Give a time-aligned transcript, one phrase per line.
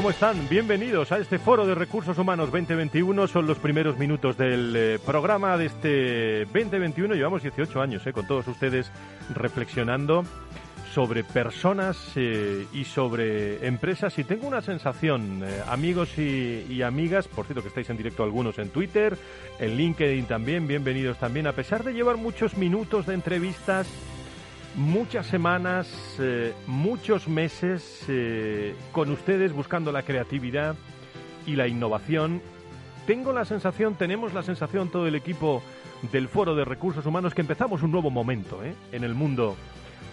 [0.00, 0.48] ¿Cómo están?
[0.48, 3.28] Bienvenidos a este Foro de Recursos Humanos 2021.
[3.28, 7.16] Son los primeros minutos del eh, programa de este 2021.
[7.16, 8.90] Llevamos 18 años eh, con todos ustedes
[9.34, 10.24] reflexionando
[10.94, 14.18] sobre personas eh, y sobre empresas.
[14.18, 18.58] Y tengo una sensación, amigos y, y, amigas, por cierto que estáis en directo algunos
[18.58, 19.18] en Twitter,
[19.58, 23.86] en LinkedIn también, bienvenidos también, a pesar de llevar muchos minutos de entrevistas
[24.76, 30.76] muchas semanas, eh, muchos meses eh, con ustedes buscando la creatividad
[31.46, 32.40] y la innovación.
[33.06, 35.62] Tengo la sensación, tenemos la sensación todo el equipo
[36.12, 38.74] del Foro de Recursos Humanos que empezamos un nuevo momento ¿eh?
[38.92, 39.56] en el mundo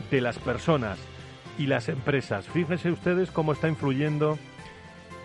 [0.09, 0.97] de las personas
[1.58, 2.47] y las empresas.
[2.47, 4.38] Fíjense ustedes cómo está influyendo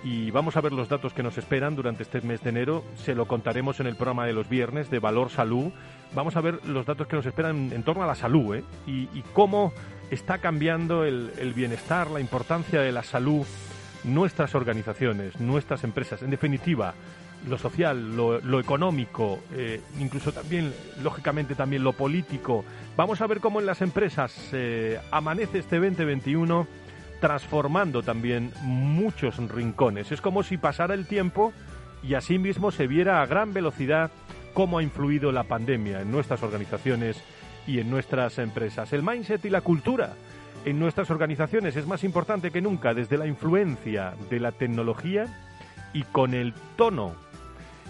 [0.05, 2.84] y vamos a ver los datos que nos esperan durante este mes de enero.
[2.97, 5.70] Se lo contaremos en el programa de los viernes de Valor Salud.
[6.14, 8.64] Vamos a ver los datos que nos esperan en torno a la salud ¿eh?
[8.86, 9.72] y, cómo
[10.11, 13.47] está cambiando el, bienestar, la importancia de la salud,
[14.04, 16.21] nuestras organizaciones, nuestras empresas.
[16.22, 16.94] En definitiva,
[17.49, 22.65] lo social, lo, económico, eh, incluso también, lógicamente, también lo político.
[22.97, 26.81] Vamos a ver cómo en las empresas eh, amanece este 2021
[27.22, 30.10] transformando también muchos rincones.
[30.10, 31.53] Es como si pasara el tiempo
[32.03, 34.10] y asimismo se viera a gran velocidad
[34.53, 37.22] cómo ha influido la pandemia en nuestras organizaciones
[37.65, 38.93] y en nuestras empresas.
[38.93, 40.15] El mindset y la cultura
[40.65, 45.27] en nuestras organizaciones es más importante que nunca desde la influencia de la tecnología
[45.93, 47.15] y con el tono,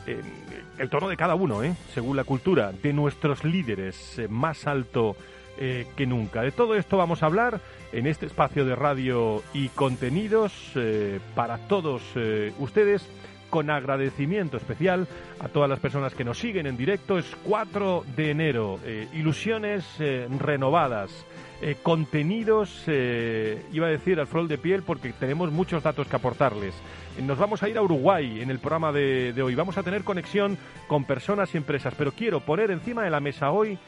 [0.06, 0.20] eh,
[0.76, 5.16] el tono de cada uno, eh, según la cultura, de nuestros líderes eh, más alto
[5.96, 6.42] que nunca.
[6.42, 7.60] De todo esto vamos a hablar
[7.92, 13.08] en este espacio de radio y contenidos eh, para todos eh, ustedes
[13.50, 15.06] con agradecimiento especial
[15.38, 17.18] a todas las personas que nos siguen en directo.
[17.18, 19.84] Es 4 de enero, eh, ilusiones
[20.38, 21.10] renovadas,
[21.82, 26.74] contenidos, iba a decir al frol de piel porque tenemos muchos datos que aportarles.
[27.22, 29.54] Nos vamos a ir a Uruguay en el programa de hoy.
[29.54, 30.56] Vamos a tener conexión
[30.88, 33.78] con personas y empresas, pero quiero poner encima de la mesa hoy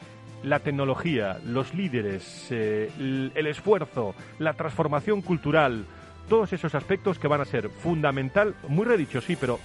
[0.45, 5.85] la tecnología, los líderes, eh, el, esfuerzo, la transformación cultural,
[6.29, 9.59] todos esos aspectos que van a ser fundamental, muy redicho sí, pero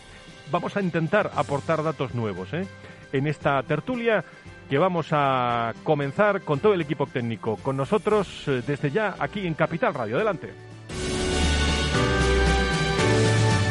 [0.50, 2.66] vamos a intentar aportar datos nuevos ¿eh?
[3.12, 4.24] en esta tertulia
[4.68, 9.46] que vamos a comenzar con todo el equipo técnico, con nosotros eh, desde ya aquí
[9.46, 10.16] en Capital Radio.
[10.16, 10.69] Adelante.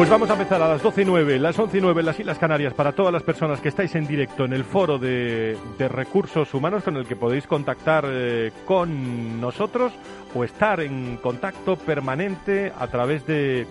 [0.00, 2.18] Pues vamos a empezar a las 12 y 9, las 11 y 9 en las
[2.18, 6.54] Islas Canarias para todas las personas que estáis en directo en el foro de, recursos
[6.54, 9.92] humanos con el que podéis contactar eh, con nosotros
[10.34, 13.66] o estar en contacto permanente a través de,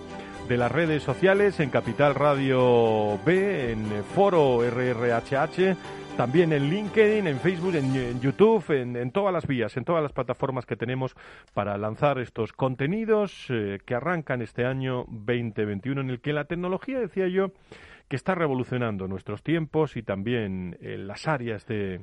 [0.48, 5.76] de las redes sociales en Capital Radio B, en Foro RRHH
[6.20, 10.66] también en LinkedIn, en Facebook, en, YouTube, en, todas las vías, en todas las plataformas
[10.66, 11.16] que tenemos
[11.54, 16.98] para lanzar estos contenidos eh, que arrancan este año 2021 en el que la tecnología,
[16.98, 17.52] decía yo,
[18.06, 22.02] que está revolucionando nuestros tiempos y también eh, las áreas de,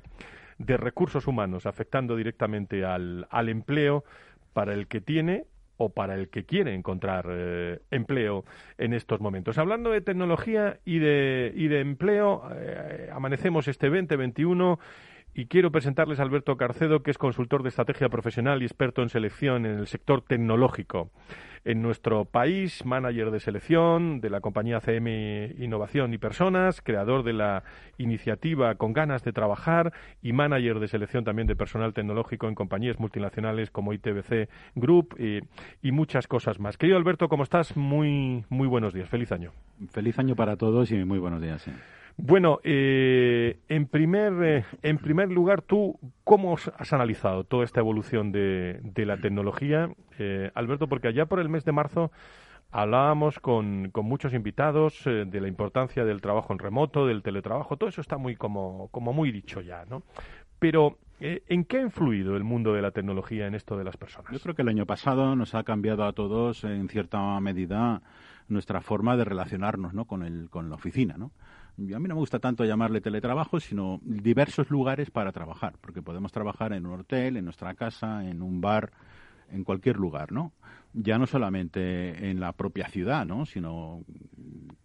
[0.58, 4.04] recursos humanos, afectando directamente al, al empleo
[4.52, 5.46] para el que tiene
[5.78, 8.46] o para el que quiere encontrar eh, empleo
[8.78, 9.58] en estos momentos.
[9.58, 14.80] Hablando de tecnología y de, y de empleo, eh, amanecemos este 2021
[15.38, 19.10] y quiero presentarles a Alberto Carcedo, que es consultor de estrategia profesional y experto en
[19.10, 21.12] selección en el sector tecnológico
[21.64, 27.34] en nuestro país, manager de selección de la compañía CM Innovación y Personas, creador de
[27.34, 27.64] la
[28.00, 29.94] iniciativa Con ganas de trabajar
[30.24, 35.42] y manager de selección también de personal tecnológico en compañías multinacionales como ITBC Group y,
[35.88, 36.78] y muchas cosas más.
[36.78, 37.78] Querido Alberto, ¿cómo estás?
[37.78, 39.08] Muy, muy buenos días.
[39.08, 39.52] Feliz año.
[39.92, 41.70] Feliz año para todos y muy buenos días.
[42.20, 48.32] Bueno, eh, en, primer, eh, en primer lugar, tú, ¿cómo has analizado toda esta evolución
[48.32, 50.88] de, de la tecnología, eh, Alberto?
[50.88, 52.12] Porque allá por el mes de marzo
[52.72, 57.88] hablábamos con, con muchos invitados de la importancia del trabajo en remoto, del teletrabajo, todo
[57.88, 60.02] eso está muy como, como muy dicho ya, ¿no?
[60.60, 64.34] Pero, ¿en qué ha influido el mundo de la tecnología en esto de las personas?
[64.34, 68.02] Yo creo que el año pasado nos ha cambiado a todos, en cierta medida,
[68.50, 70.06] nuestra forma de relacionarnos ¿no?
[70.06, 71.32] con, el, con la oficina, ¿no?
[71.78, 76.32] A mí no me gusta tanto llamarle teletrabajo, sino diversos lugares para trabajar, porque podemos
[76.32, 78.92] trabajar en un hotel, en nuestra casa, en un bar,
[79.52, 80.54] en cualquier lugar, ¿no?
[80.94, 83.46] Ya no solamente en la propia ciudad, ¿no?
[83.46, 84.04] Sino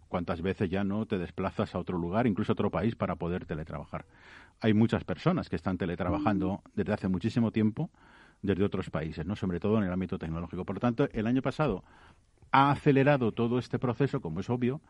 [0.07, 3.45] cuántas veces ya no te desplazas a otro lugar, incluso a otro país, para poder
[3.45, 4.05] teletrabajar.
[4.61, 7.89] Hay muchas personas que están teletrabajando desde hace muchísimo tiempo
[8.43, 9.35] desde otros países, ¿no?
[9.35, 10.65] Sobre todo en el ámbito tecnológico.
[10.65, 11.83] Por lo tanto, el año pasado
[12.51, 14.81] ha acelerado todo este proceso, como es obvio,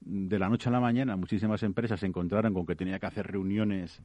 [0.00, 3.26] de la noche a la mañana muchísimas empresas se encontraron con que tenía que hacer
[3.26, 4.02] reuniones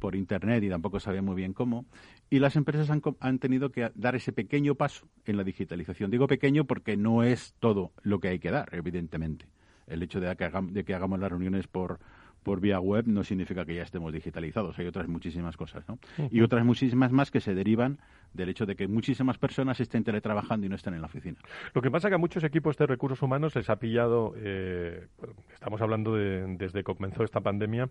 [0.00, 1.86] por Internet y tampoco sabían muy bien cómo.
[2.30, 6.10] Y las empresas han, han, tenido que dar ese pequeño paso en la digitalización.
[6.10, 9.46] Digo pequeño porque no es todo lo que hay que dar, evidentemente.
[9.86, 12.00] El hecho de que, de que hagamos las reuniones por,
[12.46, 14.78] por vía web no significa que ya estemos digitalizados.
[14.78, 15.98] Hay otras muchísimas cosas, ¿no?
[16.30, 17.98] Y otras muchísimas más que se derivan
[18.34, 21.40] del hecho de que muchísimas personas estén teletrabajando y no estén en la oficina.
[21.74, 25.08] Lo que pasa es que a muchos equipos de recursos humanos les ha pillado, eh,
[25.52, 27.88] estamos hablando de, desde que comenzó esta pandemia,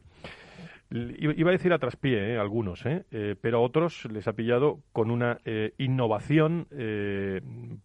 [0.91, 4.81] Iba a decir a traspié, eh, algunos, eh, eh, pero a otros les ha pillado
[4.93, 6.67] con una eh, innovación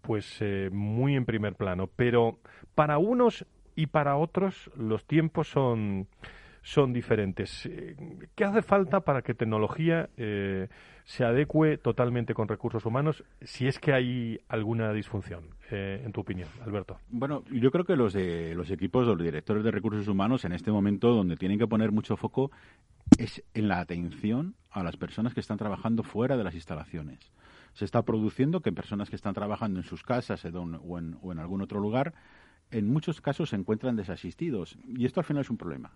[0.02, 1.88] pues muy en primer plano.
[1.96, 2.38] Pero
[2.75, 6.08] para unos y para otros los tiempos son
[6.62, 7.67] son diferentes.
[7.67, 7.97] Eh,
[8.35, 10.69] ¿Qué hace falta para que tecnología eh,
[11.05, 16.21] se adecue totalmente con recursos humanos, si es que hay alguna disfunción, eh, en tu
[16.21, 16.99] opinión, Alberto?
[17.09, 20.71] Bueno, yo creo que los, de, los equipos, los directores de recursos humanos, en este
[20.71, 22.51] momento, donde tienen que poner mucho foco
[23.19, 27.33] es en la atención a las personas que están trabajando fuera de las instalaciones.
[27.73, 31.39] Se está produciendo que personas que están trabajando en sus casas o en, o en
[31.39, 32.15] algún otro lugar,
[32.71, 34.77] en muchos casos se encuentran desasistidos.
[34.87, 35.93] Y esto al final es un problema.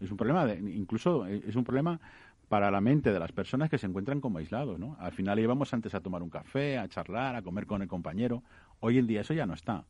[0.00, 2.00] Es un problema, de, incluso eh, es un problema
[2.48, 4.96] para la mente de las personas que se encuentran como aislados, ¿no?
[4.98, 8.42] Al final íbamos antes a tomar un café, a charlar, a comer con el compañero.
[8.80, 9.84] Hoy en día eso ya no está.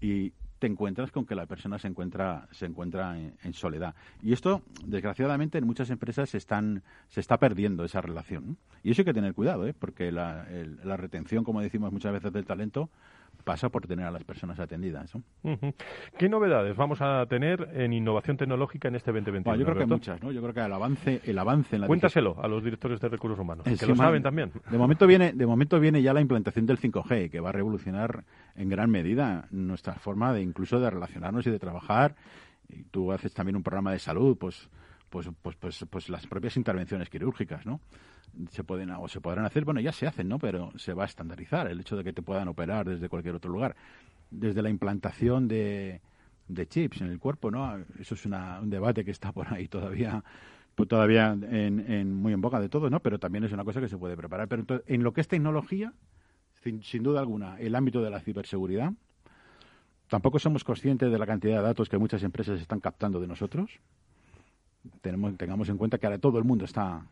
[0.00, 4.62] Y te encuentras con que la persona se encuentra se encuentra en, soledad y esto
[4.84, 9.14] desgraciadamente en muchas empresas se están se está perdiendo esa relación y eso hay que
[9.14, 9.74] tener cuidado ¿eh?
[9.76, 10.46] porque la,
[10.84, 12.90] la retención como decimos muchas veces del talento
[13.42, 15.12] pasa por tener a las personas atendidas.
[16.18, 19.56] ¿Qué novedades vamos a tener en innovación tecnológica en este 2021?
[19.56, 20.32] yo creo que muchas, ¿no?
[20.32, 23.38] Yo creo que el avance, el avance en la Cuéntaselo a los directores de recursos
[23.38, 24.52] humanos, que lo saben también.
[24.70, 28.24] De momento viene, de momento viene ya la implantación del 5G, que va a revolucionar
[28.56, 32.14] en gran medida nuestra forma de incluso de relacionarnos y de trabajar.
[32.68, 34.70] Y tú haces también un programa de salud, pues
[35.10, 37.80] pues, pues, pues, pues las propias intervenciones quirúrgicas, ¿no?
[38.50, 40.38] Se pueden o se podrán hacer, bueno, ya se hacen, ¿no?
[40.38, 43.50] Pero se va a estandarizar el hecho de que te puedan operar desde cualquier otro
[43.50, 43.74] lugar.
[44.30, 46.00] Desde la implantación de,
[46.46, 47.76] de chips en el cuerpo, ¿no?
[47.98, 50.22] Eso es un debate que está por ahí todavía
[50.76, 53.00] pues todavía en, muy en boca de todos, ¿no?
[53.00, 54.48] Pero también es una cosa que se puede preparar.
[54.48, 55.92] Pero en lo que es tecnología,
[56.62, 58.92] sin, sin, duda alguna, el ámbito de la ciberseguridad,
[60.08, 63.80] tampoco somos conscientes de la cantidad de datos que muchas empresas están captando de nosotros
[65.00, 67.02] tenemos, tengamos en cuenta que ahora todo el mundo está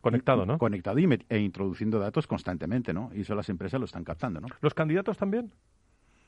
[0.00, 0.58] conectado, ¿no?
[0.58, 3.10] Conectado y e introduciendo datos constantemente, ¿no?
[3.14, 4.48] Y eso las empresas lo están captando, ¿no?
[4.60, 5.52] ¿Los candidatos también?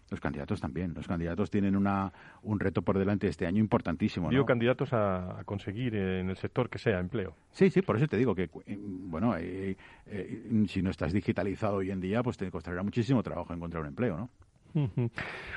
[0.09, 0.95] Los candidatos también.
[0.95, 4.31] Los candidatos tienen una, un reto por delante este año importantísimo.
[4.31, 7.35] Digo, candidatos a, conseguir en el sector que sea empleo.
[7.51, 11.77] Sí, sí, por eso te digo que, eh, bueno, eh, eh, si no estás digitalizado
[11.77, 14.31] hoy en día, pues te costará muchísimo trabajo encontrar un empleo, ¿no?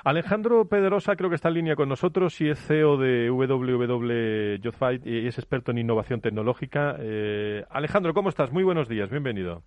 [0.04, 4.60] Alejandro Pedrosa creo que está en línea con nosotros y es CEO de WWW
[5.06, 6.96] y es experto en innovación tecnológica.
[7.00, 8.52] Eh, Alejandro, ¿cómo estás?
[8.52, 9.64] Muy buenos días, bienvenido.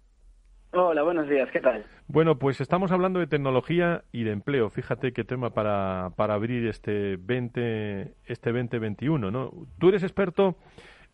[0.75, 1.85] Hola, buenos días, ¿qué tal?
[2.09, 4.71] Bueno, pues estamos hablando de tecnología y de empleo.
[4.71, 9.50] Fíjate qué tema para, para abrir este 20, este 2021, ¿no?
[9.78, 10.56] Tú eres experto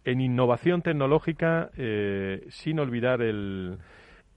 [0.04, 3.78] en innovación tecnológica eh, sin olvidar el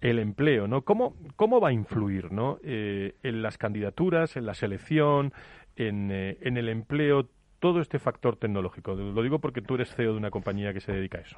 [0.02, 0.82] el empleo, ¿no?
[0.82, 2.60] ¿Cómo, cómo va a influir, ¿no?
[2.64, 5.32] Eh, en las candidaturas, en la selección,
[5.76, 7.30] en, eh, en el empleo,
[7.60, 8.96] todo este factor tecnológico.
[8.96, 11.38] Lo digo porque tú eres CEO de una compañía que se dedica a eso.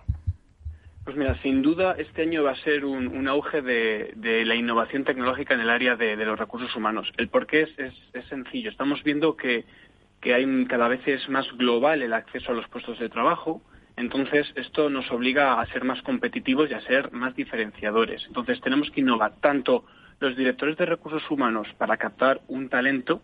[1.03, 5.53] Pues mira, sin duda este año va a ser un, auge de, la innovación tecnológica
[5.53, 7.11] en el área de, los recursos humanos.
[7.17, 8.69] El porqué es, es, sencillo.
[8.69, 9.65] Estamos viendo que,
[10.21, 13.61] que hay cada vez es más global el acceso a los puestos de trabajo.
[13.95, 18.23] Entonces, esto nos obliga a ser más competitivos y a ser más diferenciadores.
[18.27, 19.85] Entonces, tenemos que innovar tanto
[20.19, 23.21] los directores de recursos humanos para captar un talento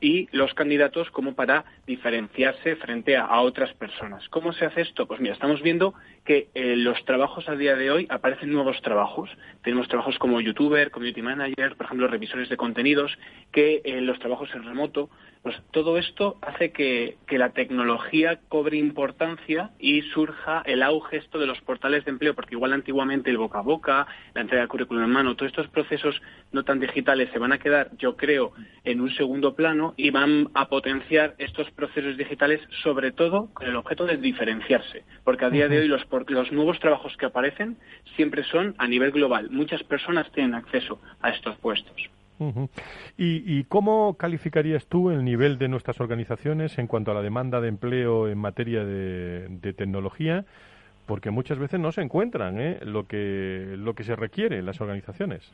[0.00, 4.28] y los candidatos como para diferenciarse frente a, otras personas.
[4.28, 5.06] ¿Cómo se hace esto?
[5.06, 5.94] Pues mira, estamos viendo
[6.24, 9.30] que eh, los trabajos a día de hoy aparecen nuevos trabajos.
[9.62, 13.16] Tenemos trabajos como youtuber, community manager, por ejemplo, revisores de contenidos,
[13.52, 15.08] que eh, los trabajos en remoto
[15.42, 21.46] pues todo esto hace que, la tecnología cobre importancia y surja el auge esto de
[21.46, 25.04] los portales de empleo, porque igual antiguamente el boca a boca, la entrega de currículum
[25.04, 26.20] en mano, todos estos procesos
[26.52, 28.52] no tan digitales se van a quedar, yo creo,
[28.84, 33.76] en un segundo plano y van a potenciar estos procesos digitales, sobre todo con el
[33.76, 37.78] objeto de diferenciarse, porque a día de hoy los, los nuevos trabajos que aparecen
[38.16, 39.48] siempre son a nivel global.
[39.50, 42.10] Muchas personas tienen acceso a estos puestos.
[43.16, 47.68] ¿Y, cómo calificarías tú el nivel de nuestras organizaciones en cuanto a la demanda de
[47.68, 50.44] empleo en materia de, tecnología?
[51.06, 52.78] Porque muchas veces no se encuentran ¿eh?
[52.82, 55.50] lo, que, lo que se requiere en las organizaciones.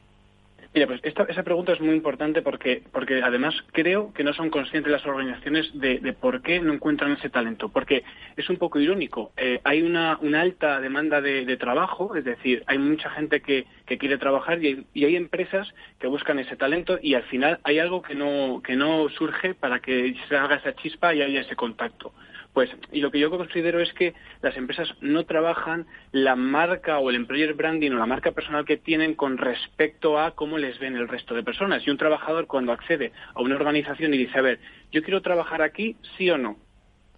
[0.77, 4.93] Mira, pues esa pregunta es muy importante porque, porque además creo que no son conscientes
[4.93, 7.71] las organizaciones de, por qué no encuentran ese talento.
[7.71, 8.05] Porque
[8.37, 9.33] es un poco irónico.
[9.39, 14.63] Eh, hay una, alta demanda de, trabajo, es decir, hay mucha gente que, quiere trabajar
[14.63, 15.67] y hay, empresas
[15.99, 19.81] que buscan ese talento y al final hay algo que no, que no surge para
[19.81, 22.13] que se haga esa chispa y haya ese contacto.
[22.57, 27.11] Pues, y lo que yo considero es que las empresas no trabajan la marca o
[27.11, 30.97] el employer branding o la marca personal que tienen con respecto a cómo les ven
[30.97, 31.87] el resto de personas.
[31.87, 34.59] Y un trabajador cuando accede a una organización y dice, a ver,
[34.91, 36.57] yo quiero trabajar aquí, sí o no.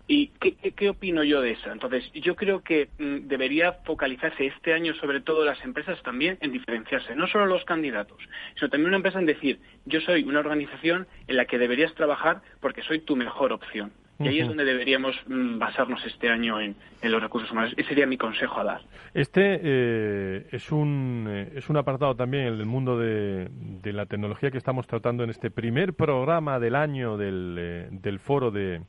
[0.08, 1.70] ¿Y qué, opino yo de eso?
[1.70, 6.50] Entonces, yo creo que mm, debería focalizarse este año, sobre todo las empresas, también en
[6.50, 8.18] diferenciarse, no solo los candidatos,
[8.56, 12.42] sino también una empresa en decir, yo soy una organización en la que deberías trabajar
[12.58, 13.92] porque soy tu mejor opción.
[14.20, 17.72] Y ahí es donde deberíamos mm, basarnos este año en, los recursos humanos.
[17.76, 18.80] Ese sería mi consejo a dar.
[19.14, 23.48] Este eh, es, un, eh, es un apartado también en el mundo de,
[23.84, 28.50] la tecnología que estamos tratando en este primer programa del año del, eh, del foro
[28.50, 28.82] de,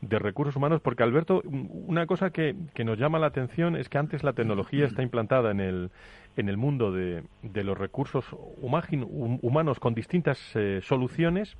[0.00, 3.98] de recursos humanos, porque Alberto, una cosa que, que, nos llama la atención es que
[3.98, 5.90] antes la tecnología está implantada en el,
[6.38, 8.24] en el mundo de, de los recursos
[8.62, 10.38] humanos con distintas
[10.82, 11.56] soluciones,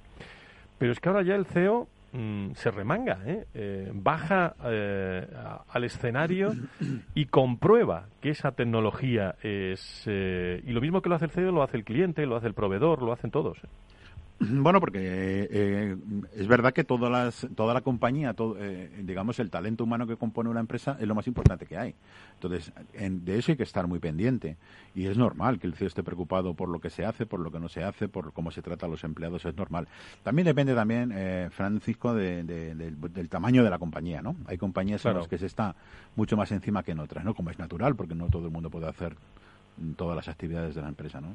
[0.79, 3.47] pero es que ahora ya el CEO Mm, se remanga, ¿eh?
[3.55, 5.27] Eh, baja eh,
[5.69, 6.53] al escenario
[7.15, 10.07] y comprueba que esa tecnología es...
[10.07, 12.55] y lo mismo que lo hace el CEO, lo hace el cliente, lo hace el
[12.55, 13.59] proveedor, lo hacen todos.
[14.63, 14.99] Bueno, porque
[15.51, 15.97] eh,
[16.35, 20.17] es verdad que todas las, toda la compañía, todo, eh, digamos, el talento humano que
[20.17, 21.95] compone una empresa es lo más importante que hay.
[22.35, 24.57] Entonces, de eso hay que estar muy pendiente.
[24.95, 27.51] Y es normal que el CEO esté preocupado por lo que se hace, por lo
[27.51, 29.89] que no se hace, por cómo se trata a los empleados, es normal.
[30.23, 34.37] También depende también, eh, Francisco, del, tamaño de la compañía, ¿no?
[34.47, 35.75] Hay compañías en las que se está
[36.17, 37.35] mucho más encima que en otras, ¿no?
[37.35, 39.17] Como es natural, porque no todo el mundo puede hacer
[39.97, 41.21] todas las actividades de la empresa.
[41.21, 41.35] ¿no?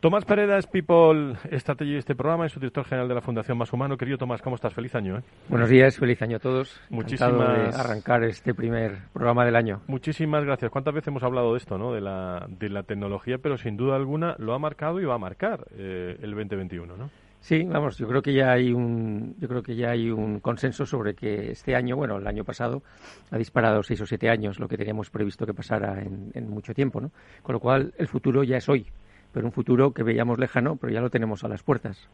[0.00, 3.58] Tomás Pereda es People Strategy de este programa, es su director general de la Fundación
[3.58, 3.96] Más Humano.
[3.96, 4.74] Querido Tomás, ¿cómo estás?
[4.74, 5.18] Feliz año.
[5.18, 5.22] ¿eh?
[5.48, 6.80] Buenos días, feliz año a todos.
[6.90, 9.80] Muchísimas de arrancar este primer programa del año.
[9.86, 10.70] Muchísimas gracias.
[10.70, 11.92] ¿Cuántas veces hemos hablado de esto, ¿no?
[11.92, 13.38] de, la, de la tecnología?
[13.38, 17.10] Pero sin duda alguna lo ha marcado y va a marcar eh, el 2021, ¿no?
[17.46, 20.84] Sí, vamos, yo creo que ya hay un, yo creo que ya hay un consenso
[20.84, 22.82] sobre que este año, bueno, el año pasado
[23.30, 27.00] ha disparado seis o siete años lo que teníamos previsto que pasara en, mucho tiempo,
[27.00, 27.12] ¿no?
[27.44, 28.84] Con lo cual el futuro ya es hoy,
[29.32, 32.08] pero un futuro que veíamos lejano, pero ya lo tenemos a las puertas.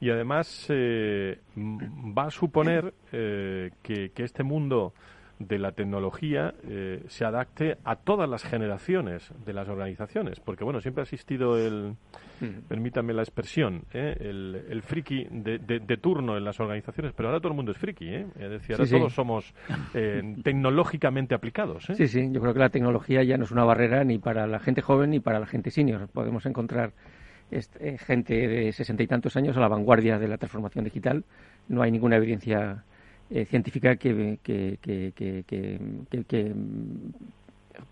[0.00, 4.92] Y además eh, va a suponer eh, que este mundo
[5.38, 10.40] de la tecnología eh, se adapte a todas las generaciones de las organizaciones.
[10.40, 11.94] Porque, bueno, siempre ha existido el,
[12.40, 12.66] mm.
[12.68, 14.16] permítame la expresión, ¿eh?
[14.20, 17.78] el, el, friki de, de, turno en las organizaciones, pero ahora todo el mundo es
[17.78, 18.26] friki, ¿eh?
[18.38, 19.54] Es decir, ahora todos somos
[19.94, 21.88] eh, tecnológicamente aplicados.
[21.90, 21.94] ¿eh?
[21.94, 24.58] Sí, sí, yo creo que la tecnología ya no es una barrera ni para la
[24.58, 26.08] gente joven ni para la gente senior.
[26.08, 26.92] Podemos encontrar
[27.98, 31.24] gente de sesenta y tantos años a la vanguardia de la transformación digital.
[31.68, 32.84] No hay ninguna evidencia
[33.30, 36.54] eh, científica que, que, que,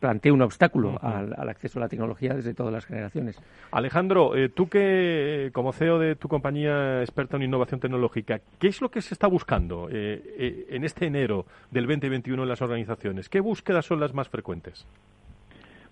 [0.01, 3.41] plantee un obstáculo al, acceso a la tecnología desde todas las generaciones.
[3.71, 8.81] Alejandro, eh, tú que como CEO de tu compañía experta en innovación tecnológica, ¿qué es
[8.81, 13.29] lo que se está buscando eh, en este enero del 2021 en las organizaciones?
[13.29, 14.87] ¿Qué búsquedas son las más frecuentes?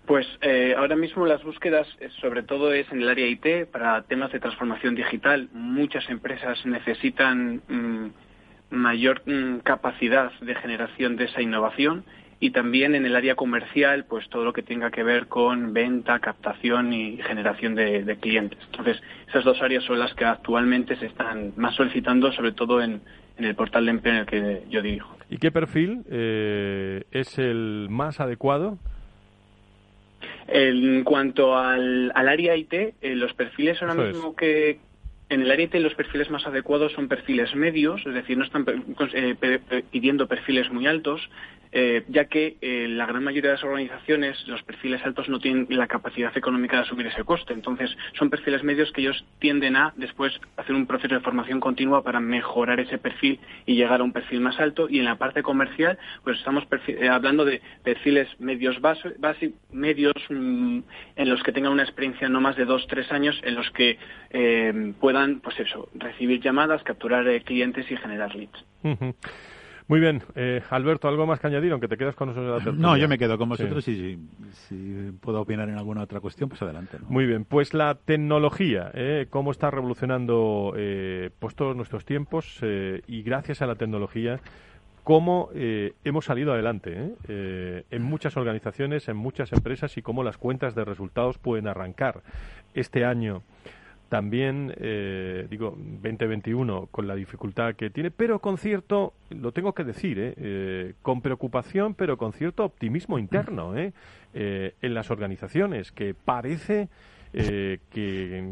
[0.05, 4.03] Pues eh, ahora mismo las búsquedas, eh, sobre todo, es en el área IT para
[4.03, 5.49] temas de transformación digital.
[5.51, 8.07] Muchas empresas necesitan mm,
[8.69, 12.03] mayor mm, capacidad de generación de esa innovación
[12.39, 16.19] y también en el área comercial, pues todo lo que tenga que ver con venta,
[16.19, 18.59] captación y generación de, clientes.
[18.65, 23.01] Entonces, esas dos áreas son las que actualmente se están más solicitando, sobre todo en,
[23.37, 25.15] el portal de empleo en el que yo dirijo.
[25.29, 28.77] ¿Y qué perfil eh, es el más adecuado?
[30.47, 34.79] En cuanto al, área IT, eh, los perfiles son lo mismo que
[35.29, 38.65] en el área IT los perfiles más adecuados son perfiles medios, es decir, no están
[39.13, 41.29] eh, pidiendo perfiles muy altos,
[41.77, 45.67] eh, ya que eh, la gran mayoría de las organizaciones, los perfiles altos no tienen
[45.69, 47.53] la capacidad económica de asumir ese coste.
[47.53, 52.01] Entonces, son perfiles medios que ellos tienden a después hacer un proceso de formación continua
[52.01, 54.87] para mejorar ese perfil y llegar a un perfil más alto.
[54.89, 56.63] Y en la parte comercial, pues estamos
[57.11, 60.79] hablando de perfiles medios base, medios mm,
[61.17, 63.99] en los que tengan una experiencia no más de dos, tres años, en los que
[64.99, 68.65] puedan, pues eso, recibir llamadas, capturar clientes y generar leads.
[69.87, 72.75] Muy bien, eh, Alberto, ¿algo más que añadir, aunque te quedas con nosotros?
[72.75, 74.17] no, yo me quedo con vosotros y
[74.67, 76.97] si, puedo opinar en alguna otra cuestión, pues adelante.
[77.07, 83.01] Muy bien, pues la tecnología, eh, cómo está revolucionando eh, pues todos nuestros tiempos eh,
[83.05, 84.39] y gracias a la tecnología
[85.03, 90.83] cómo hemos salido adelante en muchas organizaciones, en muchas empresas y cómo las cuentas de
[90.83, 92.23] resultados pueden arrancar
[92.73, 93.43] este año
[94.09, 99.83] también, eh, digo, 2021 con la dificultad que tiene, pero con cierto, lo tengo que
[99.83, 106.89] decir, eh, eh, con preocupación, pero con cierto optimismo interno en las organizaciones, que parece
[107.33, 107.79] que,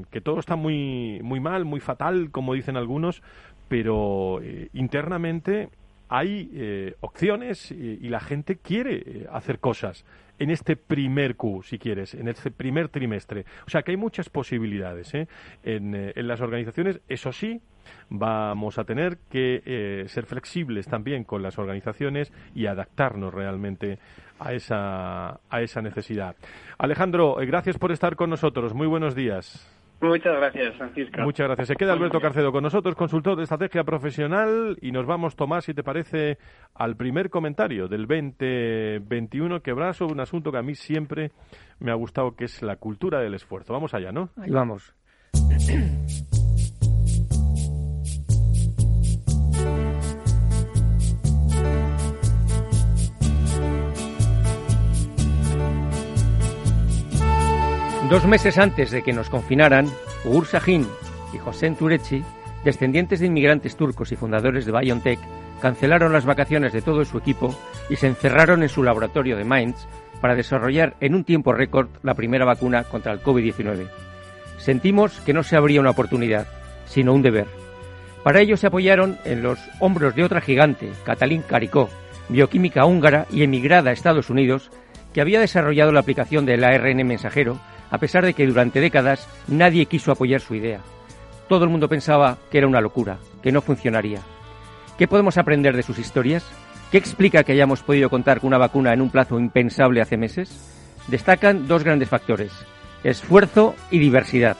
[0.09, 3.21] que, todo está muy, muy mal, muy fatal, como dicen algunos,
[3.67, 4.41] pero
[4.73, 5.69] internamente
[6.09, 10.05] hay opciones y, la gente quiere hacer cosas
[10.39, 13.45] en este primer Q, si quieres, en este primer trimestre.
[13.65, 15.27] O sea que hay muchas posibilidades ¿eh?
[15.63, 16.99] Eh, en, las organizaciones.
[17.07, 17.61] Eso sí,
[18.09, 23.99] vamos a tener que eh, ser flexibles también con las organizaciones y adaptarnos realmente
[24.39, 26.35] a esa, a esa necesidad.
[26.77, 28.73] Alejandro, gracias por estar con nosotros.
[28.73, 29.82] Muy buenos días.
[30.07, 31.21] Muchas gracias, Francisco.
[31.21, 31.67] Muchas gracias.
[31.69, 35.73] Se queda Alberto Carcedo con nosotros, consultor de estrategia profesional, y nos vamos, Tomás, si
[35.73, 36.37] te parece,
[36.73, 41.31] al primer comentario del 2021 que habrá sobre un asunto que a mí siempre
[41.79, 43.73] me ha gustado, que es la cultura del esfuerzo.
[43.73, 44.29] Vamos allá, ¿no?
[44.37, 44.93] Ahí vamos.
[58.13, 59.87] Dos meses antes de que nos confinaran,
[60.23, 60.85] Ugur Sahin
[61.33, 62.23] y José Turechi,
[62.63, 65.17] descendientes de inmigrantes turcos y fundadores de BioNTech,
[65.59, 67.55] cancelaron las vacaciones de todo su equipo
[67.89, 69.87] y se encerraron en su laboratorio de Mainz
[70.21, 73.87] para desarrollar en un tiempo récord la primera vacuna contra el COVID-19.
[74.59, 76.45] Sentimos que no se abría una oportunidad,
[76.85, 77.47] sino un deber.
[78.23, 81.89] Para ello se apoyaron en los hombros de otra gigante, Katalin Karikó,
[82.29, 84.69] bioquímica húngara y emigrada a Estados Unidos,
[85.15, 87.59] que había desarrollado la aplicación del ARN mensajero
[87.93, 90.79] a pesar de que durante décadas nadie quiso apoyar su idea.
[91.47, 94.19] Todo el mundo pensaba que era una locura, que no funcionaría.
[94.97, 96.43] ¿Qué podemos aprender de sus historias?
[96.91, 100.49] ¿Qué explica que hayamos podido contar con una vacuna en un plazo impensable hace meses?
[101.07, 102.51] Destacan dos grandes factores,
[103.03, 104.57] esfuerzo y diversidad.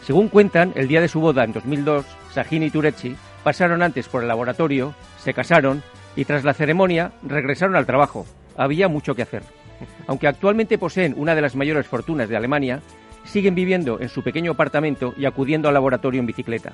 [0.00, 4.22] Según cuentan, el día de su boda en 2002, Sahin y Turechi pasaron antes por
[4.22, 5.82] el laboratorio, se casaron
[6.16, 8.24] y tras la ceremonia regresaron al trabajo.
[8.56, 9.42] Había mucho que hacer.
[10.06, 12.80] Aunque actualmente poseen una de las mayores fortunas de Alemania,
[13.24, 16.72] siguen viviendo en su pequeño apartamento y acudiendo al laboratorio en bicicleta.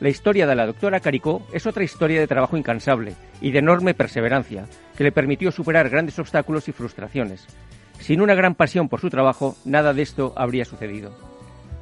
[0.00, 3.94] La historia de la doctora Caricó es otra historia de trabajo incansable y de enorme
[3.94, 7.46] perseverancia, que le permitió superar grandes obstáculos y frustraciones.
[8.00, 11.16] Sin una gran pasión por su trabajo, nada de esto habría sucedido.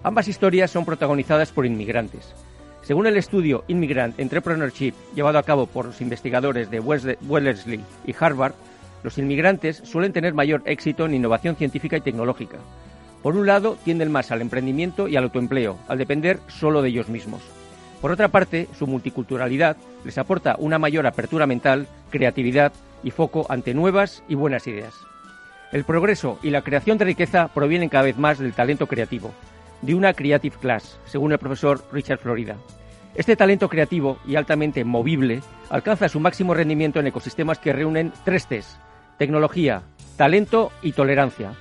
[0.02, 2.34] Ambas historias son protagonizadas por inmigrantes.
[2.82, 8.54] Según el estudio Immigrant Entrepreneurship llevado a cabo por los investigadores de Wellesley y Harvard,
[9.02, 12.58] los inmigrantes suelen tener mayor éxito en innovación científica y tecnológica.
[13.22, 17.08] Por un lado, tienden más al emprendimiento y al autoempleo, al depender solo de ellos
[17.08, 17.42] mismos.
[18.00, 22.72] Por otra parte, su multiculturalidad les aporta una mayor apertura mental, creatividad
[23.04, 24.94] y foco ante nuevas y buenas ideas.
[25.70, 29.30] El progreso y la creación de riqueza provienen cada vez más del talento creativo,
[29.82, 32.56] de una creative class, según el profesor Richard Florida.
[33.14, 38.46] Este talento creativo y altamente movible alcanza su máximo rendimiento en ecosistemas que reúnen tres
[38.46, 38.78] T's,
[39.18, 39.82] tecnología,
[40.16, 41.52] talento y tolerancia,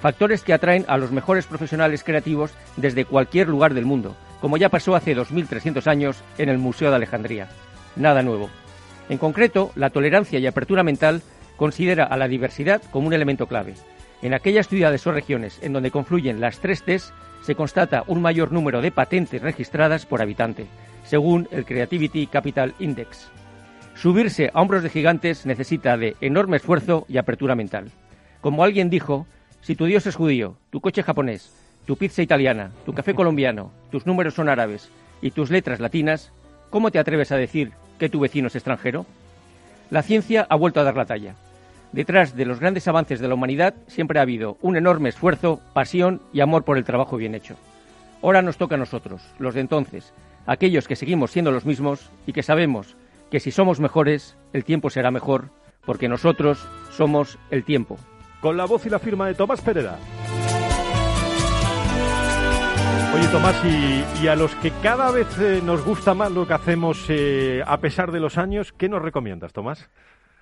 [0.00, 4.68] factores que atraen a los mejores profesionales creativos desde cualquier lugar del mundo, como ya
[4.68, 7.48] pasó hace 2.300 años en el Museo de Alejandría.
[7.96, 8.48] Nada nuevo.
[9.08, 11.22] En concreto, la tolerancia y apertura mental
[11.56, 13.74] considera a la diversidad como un elemento clave.
[14.22, 18.52] En aquellas ciudades o regiones en donde confluyen las tres Ts, se constata un mayor
[18.52, 20.66] número de patentes registradas por habitante,
[21.04, 23.30] según el Creativity Capital Index.
[24.00, 27.90] Subirse a hombros de gigantes necesita de enorme esfuerzo y apertura mental.
[28.40, 29.26] Como alguien dijo,
[29.60, 31.52] si tu Dios es judío, tu coche japonés,
[31.84, 36.32] tu pizza italiana, tu café colombiano, tus números son árabes y tus letras latinas,
[36.70, 39.04] ¿cómo te atreves a decir que tu vecino es extranjero?
[39.90, 41.34] La ciencia ha vuelto a dar la talla.
[41.92, 46.22] Detrás de los grandes avances de la humanidad siempre ha habido un enorme esfuerzo, pasión
[46.32, 47.56] y amor por el trabajo bien hecho.
[48.22, 50.14] Ahora nos toca a nosotros, los de entonces,
[50.46, 52.96] aquellos que seguimos siendo los mismos y que sabemos
[53.30, 55.50] que si somos mejores, el tiempo será mejor,
[55.86, 57.96] porque nosotros somos el tiempo.
[58.40, 59.98] Con la voz y la firma de Tomás Pereda.
[63.14, 63.56] Oye Tomás,
[64.22, 67.78] y, a los que cada vez eh, nos gusta más lo que hacemos eh, a
[67.78, 69.90] pesar de los años, ¿qué nos recomiendas, Tomás?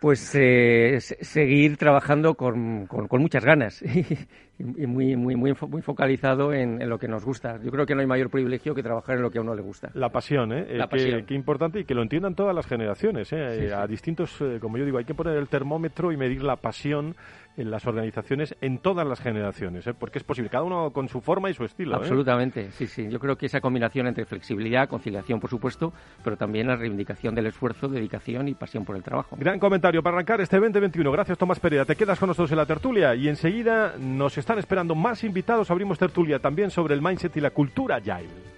[0.01, 3.83] Pues eh, seguir trabajando con, con, muchas ganas
[4.59, 7.59] y, muy, muy, muy, muy focalizado en, lo que nos gusta.
[7.61, 9.63] Yo creo que no hay mayor privilegio que trabajar en lo que a uno le
[9.63, 9.91] gusta.
[9.95, 10.77] La pasión, ¿eh?
[10.77, 13.33] La qué, qué, importante y que lo entiendan todas las generaciones.
[13.33, 13.73] ¿eh?
[13.75, 17.17] A distintos, como yo digo, hay que poner el termómetro y medir la pasión
[17.59, 19.95] en las organizaciones en todas las generaciones, ¿eh?
[19.95, 21.93] porque es posible, cada uno con su forma y su estilo.
[21.93, 21.97] ¿eh?
[21.97, 23.09] Absolutamente, sí, sí.
[23.11, 25.93] Yo creo que esa combinación entre flexibilidad, conciliación, por supuesto,
[26.23, 29.37] pero también la reivindicación del esfuerzo, dedicación y pasión por el trabajo.
[29.39, 31.11] Gran comentario para arrancar este 2021.
[31.11, 31.85] Gracias, Tomás Pereira.
[31.85, 35.71] Te quedas con nosotros en la tertulia y enseguida nos están esperando más invitados.
[35.71, 38.58] Abrimos tertulia también sobre el mindset y la cultura Agile.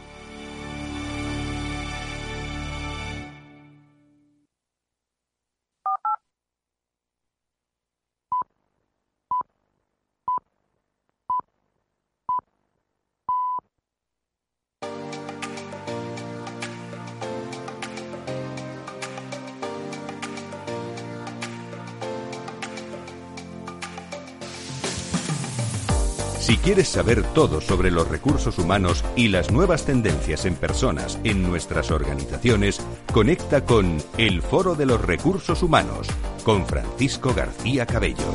[26.51, 31.43] Si quieres saber todo sobre los recursos humanos y las nuevas tendencias en personas en
[31.43, 36.09] nuestras organizaciones, conecta con El Foro de los Recursos Humanos
[36.43, 38.25] con Francisco García Cabello.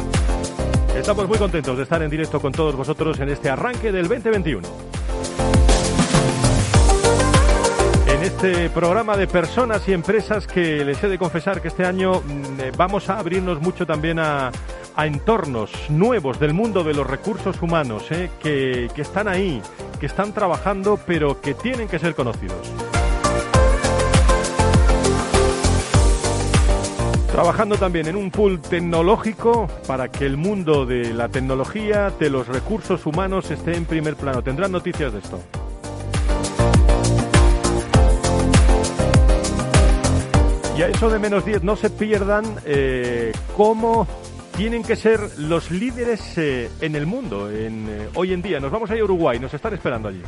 [0.96, 4.66] Estamos muy contentos de estar en directo con todos vosotros en este arranque del 2021.
[8.06, 12.22] En este programa de personas y empresas que les he de confesar que este año
[12.22, 14.50] mm, eh, vamos a abrirnos mucho también a,
[14.96, 19.60] a entornos nuevos del mundo de los recursos humanos, eh, que, que están ahí,
[20.00, 22.72] que están trabajando, pero que tienen que ser conocidos.
[27.30, 32.48] Trabajando también en un pool tecnológico para que el mundo de la tecnología, de los
[32.48, 34.42] recursos humanos esté en primer plano.
[34.42, 35.38] Tendrán noticias de esto.
[40.78, 44.06] Y a eso de menos 10 no se pierdan eh, cómo
[44.56, 48.58] tienen que ser los líderes eh, en el mundo en, eh, hoy en día.
[48.58, 50.22] Nos vamos a ir a Uruguay, nos están esperando allí.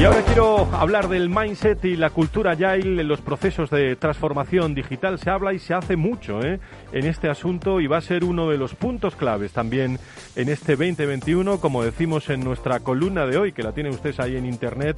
[0.00, 4.74] Y ahora quiero hablar del mindset y la cultura agile en los procesos de transformación
[4.74, 5.18] digital.
[5.18, 6.60] Se habla y se hace mucho ¿eh?
[6.92, 9.98] en este asunto y va a ser uno de los puntos claves también
[10.34, 14.36] en este 2021, como decimos en nuestra columna de hoy, que la tienen ustedes ahí
[14.36, 14.96] en internet.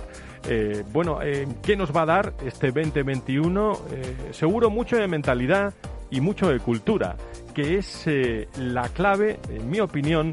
[0.93, 3.73] Bueno, eh, ¿qué nos va a dar este 2021?
[3.93, 5.75] Eh, seguro mucho de mentalidad
[6.11, 7.17] y mucho de cultura,
[7.55, 10.33] que es eh, la clave, en mi opinión,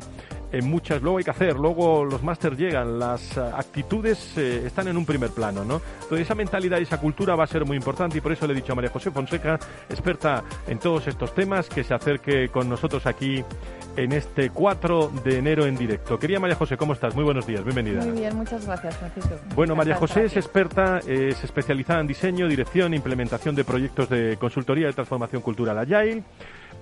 [0.53, 4.87] en muchas, luego hay que hacer, luego los másters llegan, las eh, actitudes eh, están
[4.87, 5.81] en un primer plano, ¿no?
[6.03, 8.53] Entonces esa mentalidad y esa cultura va a ser muy importante y por eso le
[8.53, 9.59] he dicho a María José Fonseca,
[9.89, 13.43] experta en todos estos temas, que se acerque con nosotros aquí
[13.95, 16.17] en este 4 de enero en directo.
[16.17, 17.15] Quería María José, ¿cómo estás?
[17.15, 18.03] Muy buenos días, bienvenida.
[18.03, 19.35] Muy bien, muchas gracias, Francisco.
[19.55, 24.37] Bueno, María José es experta, es especializada en diseño, dirección e implementación de proyectos de
[24.39, 26.23] consultoría de transformación cultural Agile,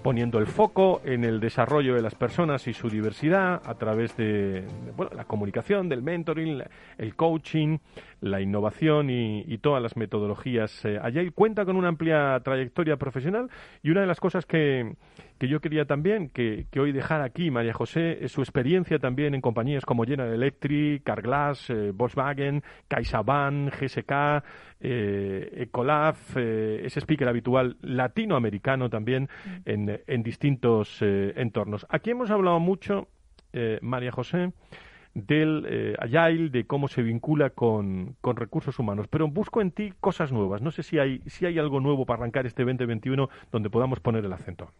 [0.03, 4.61] poniendo el foco en el desarrollo de las personas y su diversidad a través de,
[4.61, 7.77] de, bueno, la comunicación, del mentoring, la- el coaching,
[8.21, 11.31] la innovación y, y todas las metodologías eh, Agile.
[11.31, 13.49] Cuenta con una amplia trayectoria profesional
[13.83, 14.95] y una de las cosas que,
[15.41, 19.33] que yo quería también que, que hoy dejar aquí, María José, es su experiencia también
[19.33, 24.43] en compañías como General Electric, Carglass, eh, Volkswagen, CaixaBank, GSK,
[24.81, 29.29] eh, Ecolaf, eh, es speaker habitual latinoamericano también
[29.65, 31.87] en, en distintos eh, entornos.
[31.89, 33.07] Aquí hemos hablado mucho,
[33.51, 34.53] eh, María José,
[35.15, 39.07] del eh, Agile, de cómo se vincula con, con recursos humanos.
[39.07, 40.61] Pero busco en ti cosas nuevas.
[40.61, 44.23] No sé si hay, si hay algo nuevo para arrancar este 2021 donde podamos poner
[44.23, 44.71] el acento.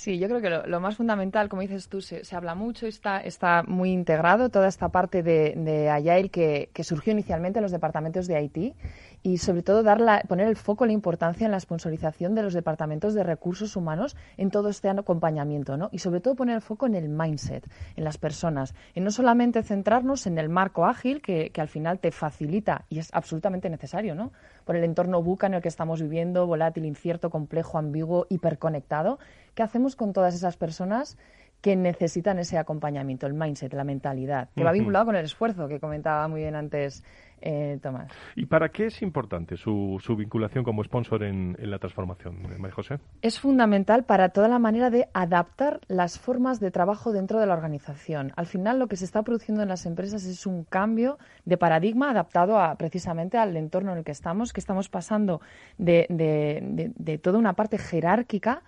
[0.00, 2.86] Sí, yo creo que lo, lo más fundamental, como dices tú, se, se habla mucho,
[2.86, 7.70] está, está muy integrado toda esta parte de, de que, que surgió inicialmente en los
[7.70, 8.74] departamentos de IT
[9.22, 12.54] y sobre todo dar la- poner el foco, la importancia en la sponsorización de los
[12.54, 15.88] departamentos de recursos humanos en todo este acompañamiento, ¿no?
[15.92, 19.62] Y sobre todo poner el foco en el mindset, en las personas, en no solamente
[19.62, 24.14] centrarnos en el marco ágil que, que al final te facilita y es absolutamente necesario,
[24.14, 24.32] ¿no?
[24.64, 29.18] Por el entorno buca en el que estamos viviendo, volátil, incierto, complejo, ambiguo, hiperconectado.
[29.54, 31.18] ¿Qué hacemos con todas esas personas
[31.60, 35.78] que necesitan ese acompañamiento, el mindset, la mentalidad, que va vinculado con el esfuerzo que
[35.78, 37.04] comentaba muy bien antes
[37.42, 38.10] eh, Tomás?
[38.36, 42.74] ¿Y para qué es importante su, su vinculación como sponsor en, en la transformación, María
[42.74, 42.98] José?
[43.22, 47.54] es fundamental para toda la manera de adaptar las formas de trabajo dentro de la
[47.54, 48.32] organización.
[48.36, 52.10] Al final, lo que se está produciendo en las empresas es un cambio de paradigma
[52.10, 55.40] adaptado a, precisamente al entorno en el que estamos, que estamos pasando
[55.78, 58.62] de, de- de- de toda una parte jerárquica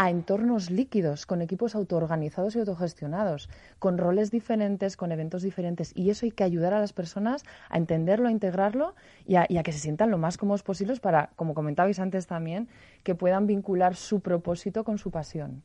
[0.00, 5.92] a entornos líquidos, con equipos autoorganizados y autogestionados, con roles diferentes, con eventos diferentes.
[5.96, 8.94] Y eso hay que ayudar a las personas a entenderlo, a integrarlo
[9.26, 12.28] y a, y a que se sientan lo más cómodos posibles para, como comentabais antes
[12.28, 12.68] también,
[13.02, 15.64] que puedan vincular su propósito con su pasión.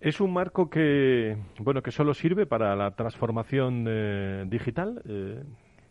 [0.00, 5.02] Es un marco que, bueno, que solo sirve para la transformación eh, digital.
[5.08, 5.42] eh,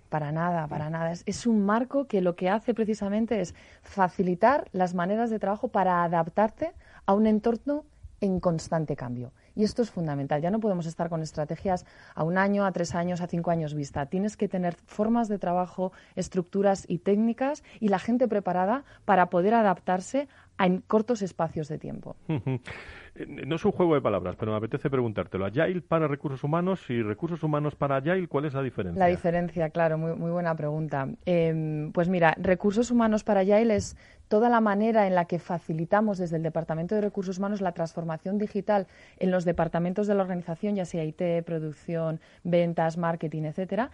[0.08, 1.12] Para nada, para nada.
[1.12, 5.68] Es, es un marco que lo que hace precisamente es facilitar las maneras de trabajo
[5.68, 6.72] para adaptarte
[7.08, 7.86] a un entorno
[8.22, 9.34] en constante cambio.
[9.56, 10.42] Y esto es fundamental.
[10.42, 13.74] Ya no podemos estar con estrategias a un año, a tres años, a cinco años
[13.74, 14.06] vista.
[14.06, 19.54] Tienes que tener formas de trabajo, estructuras y técnicas y la gente preparada para poder
[19.54, 20.28] adaptarse
[20.60, 22.16] en cortos espacios de tiempo.
[23.28, 25.46] No es un juego de palabras, pero me apetece preguntártelo.
[25.46, 29.00] Agile para recursos humanos y recursos humanos para Agile, ¿cuál es la diferencia?
[29.00, 31.08] La diferencia, claro, muy, muy buena pregunta.
[31.26, 36.18] Eh, pues mira, recursos humanos para Agile es toda la manera en la que facilitamos
[36.18, 40.76] desde el Departamento de Recursos Humanos la transformación digital en los departamentos de la organización,
[40.76, 43.90] ya sea IT, producción, ventas, marketing, etcétera,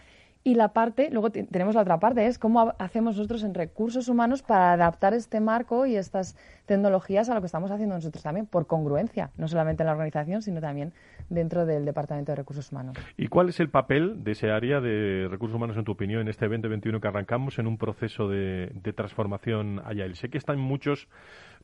[0.46, 4.42] y la parte, luego tenemos la otra parte, es cómo hacemos nosotros en recursos humanos
[4.42, 8.66] para adaptar este marco y estas tecnologías a lo que estamos haciendo nosotros también, por
[8.66, 10.92] congruencia, no solamente en la organización, sino también
[11.30, 12.94] dentro del Departamento de Recursos Humanos.
[13.16, 16.28] ¿Y cuál es el papel de ese área de recursos humanos, en tu opinión, en
[16.28, 20.04] este 2021 que arrancamos en un proceso de, transformación allá?
[20.14, 21.08] Sé que están muchos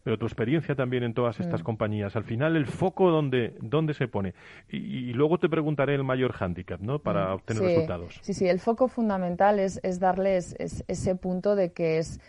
[0.02, 1.64] pero tu experiencia también en todas estas mm.
[1.64, 2.16] compañías.
[2.16, 4.34] Al final, el foco dónde, dónde se pone.
[4.68, 6.98] Y, luego te preguntaré el mayor hándicap, ¿no?
[6.98, 7.34] Para mm.
[7.34, 8.18] obtener resultados.
[8.22, 12.20] Sí, sí, el foco fundamental es, es darles ese punto de que es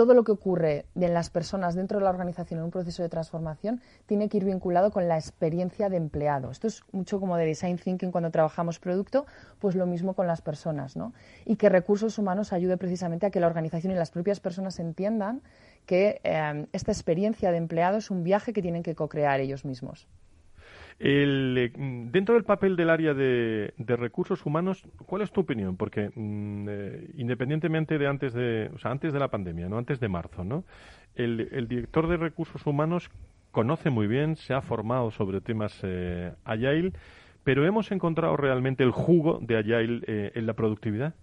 [0.00, 3.10] todo lo que ocurre en las personas dentro de la organización en un proceso de
[3.10, 6.50] transformación tiene que ir vinculado con la experiencia de empleado.
[6.50, 9.26] Esto es mucho como de design thinking cuando trabajamos producto,
[9.58, 11.12] pues lo mismo con las personas, ¿no?
[11.44, 15.42] Y que recursos humanos ayude precisamente a que la organización y las propias personas entiendan
[15.84, 20.08] que eh, esta experiencia de empleado es un viaje que tienen que co-crear ellos mismos.
[21.02, 21.72] Eh,
[22.12, 25.78] dentro del papel del área de, recursos humanos, ¿cuál es tu opinión?
[25.78, 29.98] Porque mm, eh, independientemente de antes de, o sea, antes de la pandemia, no antes
[29.98, 30.64] de marzo, ¿no?
[31.14, 33.10] El, director de recursos humanos
[33.50, 35.82] conoce muy bien, se ha formado sobre temas
[36.44, 36.92] Agile,
[37.44, 41.14] pero hemos encontrado realmente el jugo de Agile en la productividad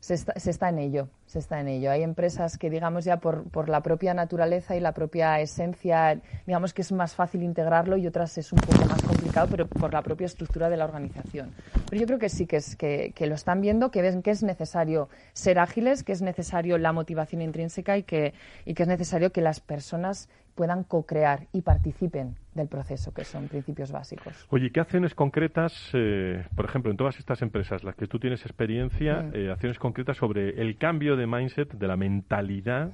[0.00, 1.90] se está, en ello, se está en ello.
[1.90, 6.72] Hay empresas que, digamos, ya por, por, la propia naturaleza y la propia esencia, digamos
[6.72, 10.02] que es más fácil integrarlo y otras es un poco más complicado, pero por la
[10.02, 11.52] propia estructura de la organización.
[11.90, 14.30] Pero yo creo que sí que, es, que, que lo están viendo, que ven que
[14.30, 18.34] es necesario ser ágiles, que es necesario la motivación intrínseca y que,
[18.64, 23.48] y que es necesario que las personas puedan co-crear y participen del proceso, que son
[23.48, 24.46] principios básicos.
[24.50, 28.44] Oye, ¿qué acciones concretas, eh, por ejemplo, en todas estas empresas, las que tú tienes
[28.44, 29.30] experiencia, mm.
[29.34, 32.90] eh, acciones concretas sobre el cambio de mindset, de la mentalidad?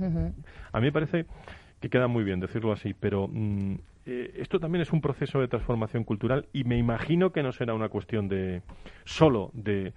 [0.72, 1.26] A mí me parece
[1.84, 3.74] que queda muy bien decirlo así, pero mm,
[4.06, 7.74] eh, esto también es un proceso de transformación cultural y me imagino que no será
[7.74, 8.62] una cuestión de
[9.04, 9.92] solo de,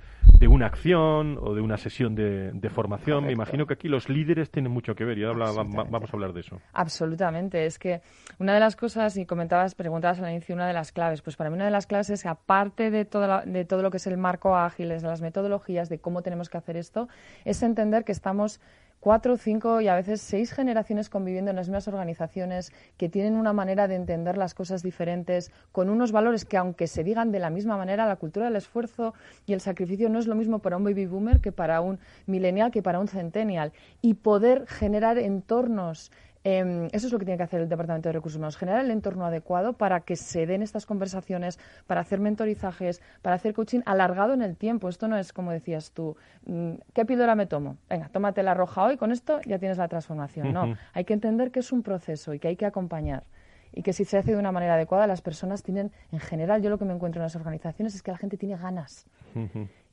[0.50, 3.26] una acción o de una sesión de, formación.
[3.26, 6.34] Me imagino que aquí los líderes tienen mucho que ver y ahora vamos a hablar
[6.34, 6.60] de eso.
[6.74, 7.66] Absolutamente.
[7.66, 8.02] Es que
[8.38, 11.50] una de las cosas, y comentabas, preguntabas al inicio, una de las claves, pues para
[11.50, 13.06] mí una de las claves es que aparte de,
[13.46, 16.58] de todo lo que es el marco ágil, de las metodologías, de cómo tenemos que
[16.58, 17.08] hacer esto,
[17.46, 18.60] es entender que estamos
[19.08, 23.54] cuatro, cinco y a veces seis generaciones conviviendo en las mismas organizaciones que tienen una
[23.54, 27.50] manera de entender las cosas diferentes, con unos valores que aunque se digan de la
[27.50, 29.14] misma manera, la cultura del esfuerzo
[29.46, 32.70] y el sacrificio no es lo mismo para un baby boomer que para un millennial
[32.70, 33.72] que para un centennial.
[34.02, 36.12] Y poder generar entornos
[36.50, 38.90] Em, eso es lo que tiene que hacer el Departamento de Recursos Humanos, generar el
[38.90, 44.34] entorno adecuado para que se den estas conversaciones, para hacer mentorizajes, para hacer coaching alargado
[44.34, 44.88] en el tiempo.
[44.88, 47.76] Esto no es como decías tú, mm, ¿qué píldora me tomo?
[47.90, 50.54] Venga, tómate la roja hoy, con esto ya tienes la transformación.
[50.54, 53.26] No, hay que entender que es un proceso y que hay que acompañar
[53.74, 56.70] y que si se hace de una manera adecuada, las personas tienen, en general, yo
[56.70, 59.06] lo que me encuentro en las organizaciones es que la gente tiene ganas.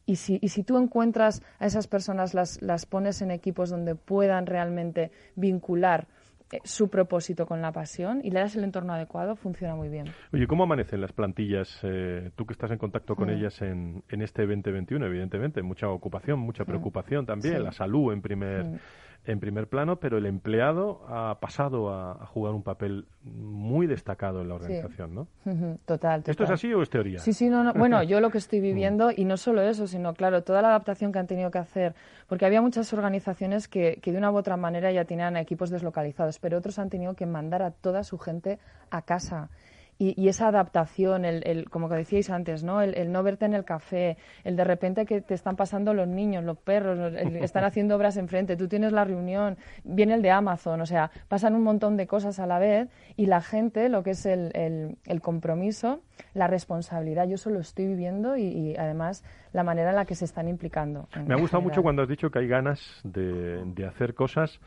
[0.07, 3.97] Y si, y si tú encuentras a esas personas, las, las pones en equipos donde
[3.97, 6.07] puedan realmente vincular
[6.65, 10.07] su propósito con la pasión y le das el entorno adecuado, funciona muy bien.
[10.33, 11.81] Oye, ¿cómo amanecen las plantillas?
[11.83, 13.33] Eh, tú que estás en contacto con mm.
[13.33, 16.67] ellas en, en, este 2021, evidentemente, mucha ocupación, mucha mm.
[16.67, 18.65] preocupación también, la salud en primer...
[18.65, 18.79] Mm
[19.27, 24.49] en primer plano, pero el empleado ha pasado a, jugar un papel muy destacado en
[24.49, 25.29] la organización, ¿no?
[25.87, 27.19] Total, ¿Esto es así o es teoría?
[27.21, 27.73] Sí, sí, no, no.
[27.73, 31.11] Bueno, yo lo que estoy viviendo, y no solo eso, sino, claro, toda la adaptación
[31.11, 31.95] que han tenido que hacer,
[32.29, 36.39] porque había muchas organizaciones que, que de una u otra manera ya tenían equipos deslocalizados,
[36.39, 38.59] pero otros han tenido que mandar a toda su gente
[38.91, 39.49] a casa
[39.99, 42.83] y, esa adaptación, el, el, como que decíais antes, ¿no?
[42.83, 46.43] El, no verte en el café, el de repente que te están pasando los niños,
[46.45, 50.87] los perros, están haciendo obras enfrente, tú tienes la reunión, viene el de Amazon, o
[50.87, 54.27] sea, pasan un montón de cosas a la vez y la gente, lo que es
[54.27, 56.03] el, compromiso,
[56.35, 60.25] la responsabilidad, yo eso lo estoy viviendo y, además la manera en la que se
[60.25, 61.09] están implicando.
[61.27, 64.61] Me ha gustado mucho cuando has dicho que hay ganas de, de hacer cosas.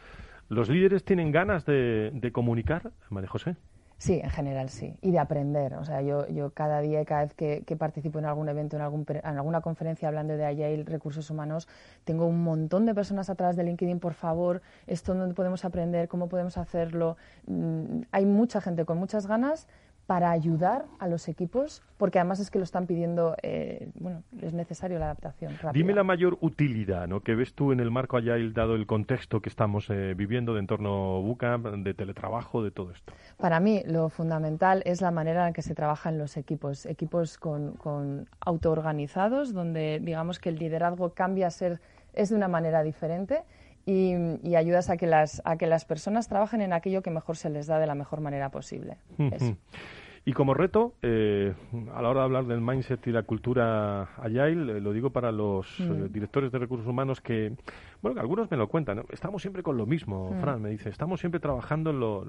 [0.47, 3.57] ¿Los líderes tienen ganas de, de comunicar, María José?
[3.99, 4.95] Sí, en general sí.
[5.01, 5.73] Y de aprender.
[5.73, 8.83] O sea, yo, yo cada día y cada vez que, participo en algún evento, en,
[8.83, 11.67] algún, en alguna conferencia hablando de Agile, recursos humanos,
[12.03, 16.29] tengo un montón de personas atrás de LinkedIn, por favor, esto donde podemos aprender, cómo
[16.29, 17.17] podemos hacerlo.
[17.47, 19.67] Mm, hay mucha gente con muchas ganas
[20.07, 24.53] para ayudar a los equipos, porque además es que lo están pidiendo, eh, bueno, es
[24.53, 25.53] necesario la adaptación.
[25.73, 27.19] Dime la mayor utilidad ¿no?
[27.19, 30.61] que ves tú en el marco Agile, dado el contexto que estamos eh, viviendo de
[30.61, 33.11] entorno buca, de teletrabajo, de todo esto.
[33.37, 37.73] Para mí, lo fundamental es la manera en que se trabajan los equipos, equipos con,
[37.73, 41.81] con autoorganizados, donde digamos que el liderazgo cambia a ser,
[42.13, 43.43] es de una manera diferente
[43.87, 47.49] y, ayudas a que, las, a que las personas trabajen en aquello que mejor se
[47.49, 48.97] les da de la mejor manera posible.
[50.27, 51.53] Y como reto, eh,
[51.95, 55.31] a la hora de hablar del mindset y la cultura agile, eh, lo digo para
[55.31, 56.11] los eh, mm.
[56.11, 57.55] directores de recursos humanos que,
[58.01, 60.41] bueno, que algunos me lo cuentan, estamos siempre con lo mismo, mm.
[60.41, 62.25] Fran me dice, estamos siempre trabajando en lo,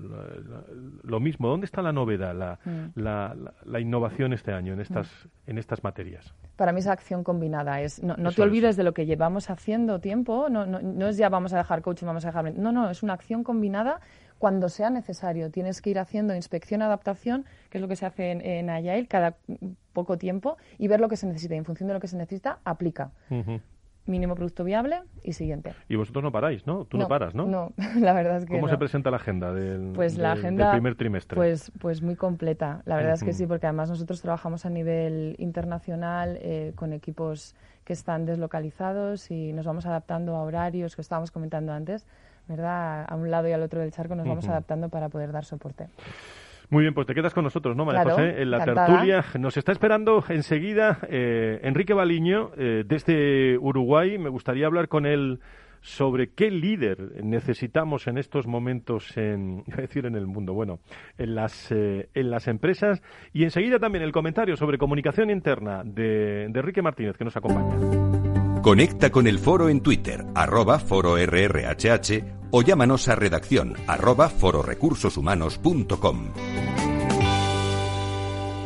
[1.02, 1.48] lo, mismo.
[1.48, 3.00] ¿Dónde está la novedad, la, mm.
[3.00, 5.10] la, la, innovación este año en estas,
[5.48, 6.32] en estas materias?
[6.54, 9.98] Para mí es acción combinada, es no, no te olvides de lo que llevamos haciendo
[9.98, 12.54] tiempo, no, no, no es ya vamos a dejar coaching, vamos a dejar...
[12.56, 14.00] No, no, es una acción combinada
[14.38, 15.50] cuando sea necesario.
[15.50, 19.06] Tienes que ir haciendo inspección, adaptación, que es lo que se hace en, en Agile
[19.06, 19.36] cada
[19.92, 21.54] poco tiempo, y ver lo que se necesita.
[21.54, 23.10] Y en función de lo que se necesita, aplica.
[24.06, 25.74] Mínimo producto viable y siguiente.
[25.86, 26.86] Y vosotros no paráis, ¿no?
[26.86, 27.44] Tú no, paras, ¿no?
[27.44, 30.94] No, la verdad es que ¿Cómo se presenta la agenda del, pues la agenda, primer
[30.94, 31.36] trimestre?
[31.36, 32.80] Pues, pues muy completa.
[32.86, 37.54] La verdad es que sí, porque además nosotros trabajamos a nivel internacional eh, con equipos
[37.84, 42.06] que están deslocalizados y nos vamos adaptando a horarios que estábamos comentando antes.
[42.48, 43.04] ¿Verdad?
[43.08, 45.88] A un lado y al otro del charco nos vamos adaptando para poder dar soporte.
[46.70, 48.42] Muy bien, pues te quedas con nosotros, ¿no, María José?
[48.42, 54.18] En la tertulia nos está esperando enseguida eh, Enrique Baliño, eh, desde Uruguay.
[54.18, 55.40] Me gustaría hablar con él
[55.80, 60.80] sobre qué líder necesitamos en estos momentos en, decir en el mundo, bueno,
[61.16, 63.02] en las, eh, en las empresas.
[63.32, 68.27] Y enseguida también el comentario sobre comunicación interna de, de Enrique Martínez, que nos acompaña.
[68.62, 76.32] Conecta con el foro en Twitter, arroba fororrhh o llámanos a redacción arroba fororecursoshumanos.com.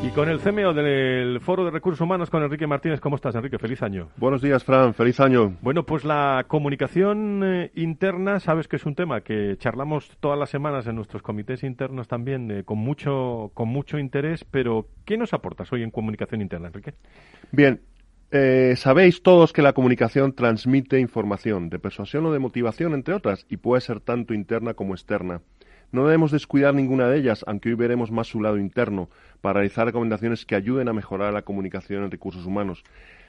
[0.05, 3.57] Y con el CMO del Foro de Recursos Humanos, con Enrique Martínez, ¿cómo estás, Enrique?
[3.57, 4.09] Feliz año.
[4.17, 4.95] Buenos días, Fran.
[4.95, 5.57] Feliz año.
[5.61, 10.51] Bueno, pues la comunicación eh, interna, sabes que es un tema que charlamos todas las
[10.51, 15.35] semanas en nuestros comités internos también eh, con, mucho, con mucho interés, pero ¿qué nos
[15.35, 16.95] aportas hoy en comunicación interna, Enrique?
[17.53, 17.81] Bien,
[18.33, 23.45] eh, sabéis todos que la comunicación transmite información, de persuasión o de motivación, entre otras,
[23.51, 25.43] y puede ser tanto interna como externa.
[25.93, 29.11] No debemos descuidar ninguna de ellas, aunque hoy veremos más su lado interno,
[29.43, 32.83] para realizar recomendaciones que ayuden a mejorar la comunicación en recursos humanos.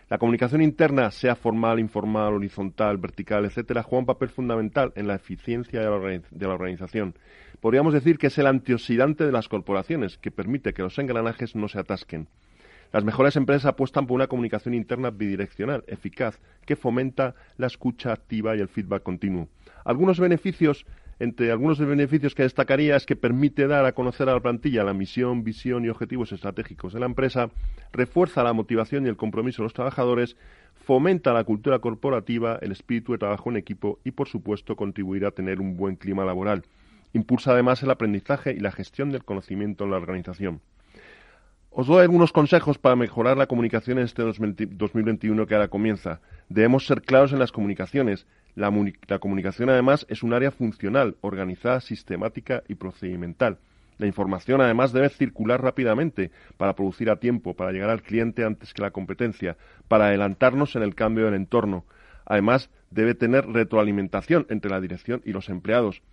[0.09, 5.15] La comunicación interna, sea formal, informal, horizontal, vertical, etcétera, juega un papel fundamental en la
[5.15, 7.15] eficiencia de la organización.
[7.59, 11.67] Podríamos decir que es el antioxidante de las corporaciones, que permite que los engranajes no
[11.67, 12.29] se atasquen.
[12.93, 18.55] Las mejores empresas apuestan por una comunicación interna bidireccional, eficaz, que fomenta la escucha activa
[18.55, 19.49] y el feedback continuo.
[19.83, 20.85] Algunos beneficios
[21.19, 24.41] entre algunos de los beneficios que destacaría es que permite dar a conocer a la
[24.41, 27.49] plantilla la misión, visión y objetivos estratégicos de la empresa,
[27.91, 30.35] refuerza la motivación y el compromiso de los trabajadores,
[30.75, 35.31] fomenta la cultura corporativa, el espíritu de trabajo en equipo y, por supuesto, contribuirá a
[35.31, 36.63] tener un buen clima laboral.
[37.13, 40.61] Impulsa además el aprendizaje y la gestión del conocimiento en la organización.
[41.75, 46.21] Os doy algunos consejos para mejorar la comunicación en este 2021 que ahora comienza.
[46.47, 48.27] Debemos ser claros en las comunicaciones.
[48.53, 48.71] La,
[49.19, 53.57] comunicación, además, es un área funcional, organizada, sistemática y procedimental.
[53.97, 58.71] La información, además, debe circular rápidamente para producir a tiempo, para llegar al cliente antes
[58.71, 59.57] que la competencia,
[59.87, 61.85] para adelantarnos en el cambio del entorno.
[62.23, 66.03] Además, debe tener retroalimentación entre la dirección y los empleados.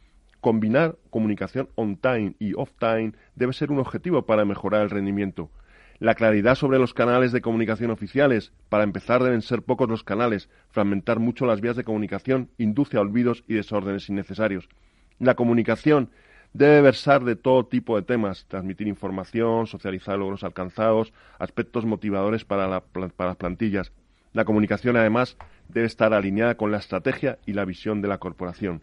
[0.40, 5.50] Combinar comunicación on-time y off-time debe ser un objetivo para mejorar el rendimiento.
[5.98, 8.52] La claridad sobre los canales de comunicación oficiales.
[8.70, 10.48] Para empezar, deben ser pocos los canales.
[10.70, 14.70] Fragmentar mucho las vías de comunicación induce a olvidos y desórdenes innecesarios.
[15.18, 16.08] La comunicación
[16.54, 22.80] debe versar de todo tipo de temas, transmitir información, socializar logros alcanzados, aspectos motivadores para,
[22.80, 23.92] para las plantillas.
[24.32, 25.36] La comunicación, además,
[25.68, 28.80] debe estar alineada con la estrategia y la visión de la corporación.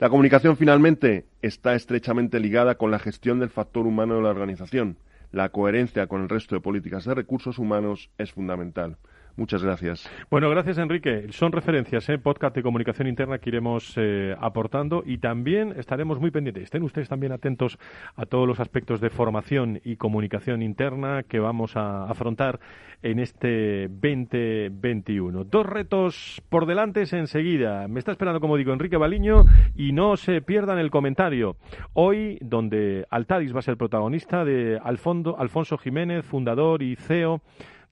[0.00, 4.96] La comunicación finalmente está estrechamente ligada con la gestión del factor humano de la organización.
[5.30, 8.96] La coherencia con el resto de políticas de recursos humanos es fundamental.
[9.36, 10.10] Muchas gracias.
[10.30, 11.26] Bueno, gracias Enrique.
[11.30, 12.18] Son referencias, ¿eh?
[12.18, 16.64] podcast de comunicación interna que iremos eh, aportando y también estaremos muy pendientes.
[16.64, 17.78] Estén ustedes también atentos
[18.16, 22.60] a todos los aspectos de formación y comunicación interna que vamos a afrontar
[23.02, 25.44] en este 2021.
[25.44, 27.88] Dos retos por delante enseguida.
[27.88, 31.56] Me está esperando, como digo, Enrique Baliño y no se pierdan el comentario.
[31.94, 37.40] Hoy, donde Altadis va a ser protagonista de Alfonso Jiménez, fundador y CEO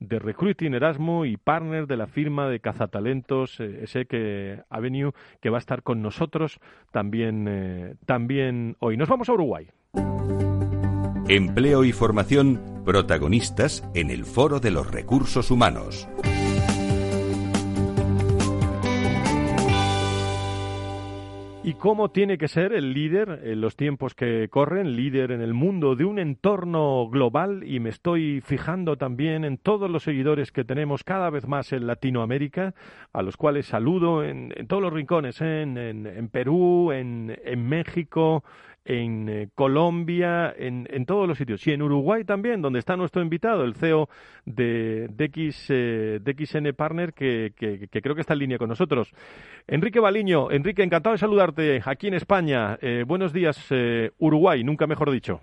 [0.01, 5.51] de Recruiting Erasmus y partner de la firma de cazatalentos eh, ese que Avenue que
[5.51, 8.97] va a estar con nosotros también, eh, también hoy.
[8.97, 9.69] Nos vamos a Uruguay.
[11.29, 16.09] Empleo y formación protagonistas en el Foro de los Recursos Humanos.
[21.79, 25.95] Cómo tiene que ser el líder en los tiempos que corren, líder en el mundo
[25.95, 31.05] de un entorno global y me estoy fijando también en todos los seguidores que tenemos
[31.05, 32.75] cada vez más en Latinoamérica,
[33.13, 38.43] a los cuales saludo en, todos los rincones, en, en, Perú, en, en México,
[38.89, 41.65] en eh, Colombia, en, en, todos los sitios.
[41.67, 44.09] Y en Uruguay también, donde está nuestro invitado, el CEO
[44.47, 49.13] de DX, eh, Partner, que, que, creo que está en línea con nosotros.
[49.67, 52.79] Enrique Baliño, Enrique, encantado de saludarte aquí en España.
[52.81, 53.69] Eh, buenos días,
[54.19, 55.41] Uruguay, nunca mejor dicho.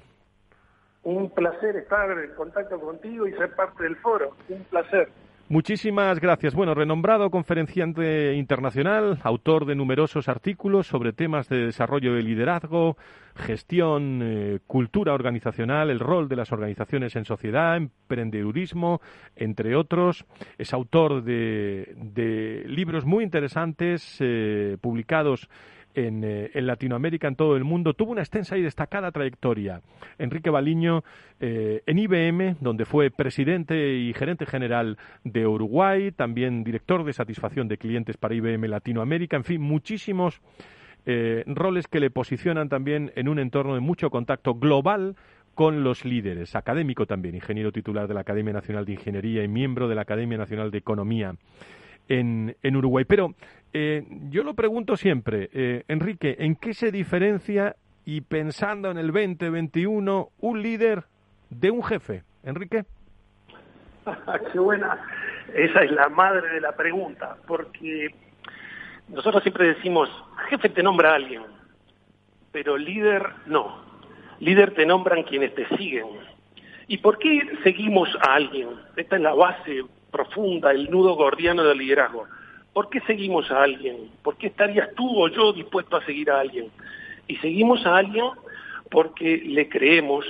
[1.04, 4.32] Un placer estar en contacto contigo y ser parte del foro.
[4.50, 5.08] Un placer.
[5.48, 6.56] Muchísimas gracias.
[6.56, 12.98] Bueno, renombrado conferenciante internacional, autor de numerosos artículos sobre temas de desarrollo de liderazgo,
[13.36, 19.02] gestión, eh, cultura organizacional, el rol de las organizaciones en sociedad, emprendedurismo,
[19.36, 20.26] entre otros.
[20.58, 25.48] Es autor de, libros muy interesantes eh, publicados
[25.96, 27.94] eh, en, Latinoamérica, en todo el mundo.
[27.94, 29.82] Tuvo una extensa y destacada trayectoria.
[30.18, 31.04] Enrique Baliño
[31.40, 37.68] eh, en IBM, donde fue presidente y gerente general de Uruguay, también director de satisfacción
[37.68, 40.42] de clientes para IBM Latinoamérica, en fin, muchísimos
[41.06, 45.16] eh, roles que le posicionan también en un entorno de mucho contacto global
[45.54, 49.88] con los líderes, académico también, ingeniero titular de la Academia Nacional de Ingeniería y miembro
[49.88, 51.36] de la Academia Nacional de Economía
[52.08, 53.06] en, en Uruguay.
[53.06, 53.34] Pero
[53.74, 57.76] eh, yo lo pregunto siempre, eh, Enrique, ¿en qué se diferencia
[58.06, 61.04] y pensando en el 2021 un líder
[61.50, 62.24] de un jefe?
[62.44, 62.86] Enrique.
[64.54, 64.98] Qué buena.
[65.54, 68.14] Esa es la madre de la pregunta, porque
[69.10, 70.10] nosotros siempre decimos,
[70.50, 71.44] jefe te nombra a alguien,
[72.52, 73.84] pero líder no.
[74.40, 76.08] Líder te nombran quienes te siguen.
[76.88, 78.70] ¿Y por qué seguimos a alguien?
[78.96, 79.84] Esta es la base
[80.16, 82.26] profunda, el nudo gordiano del liderazgo.
[82.72, 84.10] ¿Por qué seguimos a alguien?
[84.24, 86.72] ¿Por qué estarías tú o yo dispuesto a seguir a alguien?
[87.28, 88.24] Y seguimos a alguien
[88.90, 90.26] porque le creemos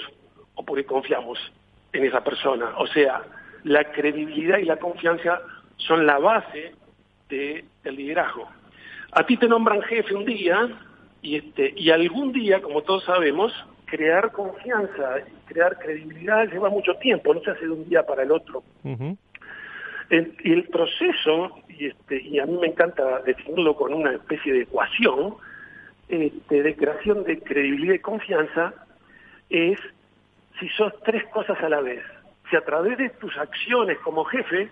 [0.55, 1.37] o porque confiamos
[1.93, 2.71] en esa persona.
[2.79, 3.21] O sea,
[3.63, 5.39] la credibilidad y la confianza
[5.77, 6.73] son la base
[7.29, 8.47] del liderazgo.
[9.11, 10.67] A ti te nombran jefe un día
[11.21, 13.53] y, este, y algún día, como todos sabemos,
[13.85, 18.31] crear confianza, crear credibilidad lleva mucho tiempo, no se hace de un día para el
[18.31, 18.63] otro
[20.09, 24.61] y el proceso, y, este, y a mí me encanta definirlo con una especie de
[24.61, 25.35] ecuación,
[26.07, 28.73] este, de creación de credibilidad y confianza,
[29.49, 29.79] es
[30.59, 32.03] si sos tres cosas a la vez.
[32.49, 34.69] Si a través de tus acciones como jefe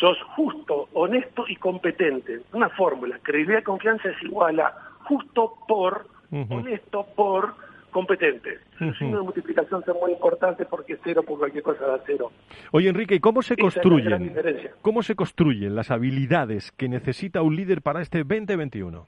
[0.00, 2.40] sos justo, honesto y competente.
[2.52, 4.72] Una fórmula, credibilidad y confianza es igual a
[5.04, 6.06] justo por,
[6.48, 7.54] honesto por,
[7.92, 8.58] competente.
[8.80, 12.32] Los signos de multiplicación son muy importantes porque cero por cualquier cosa da cero.
[12.72, 14.34] Oye, Enrique, ¿y cómo se construyen?
[14.80, 19.06] ¿Cómo se construyen las habilidades que necesita un líder para este 2021?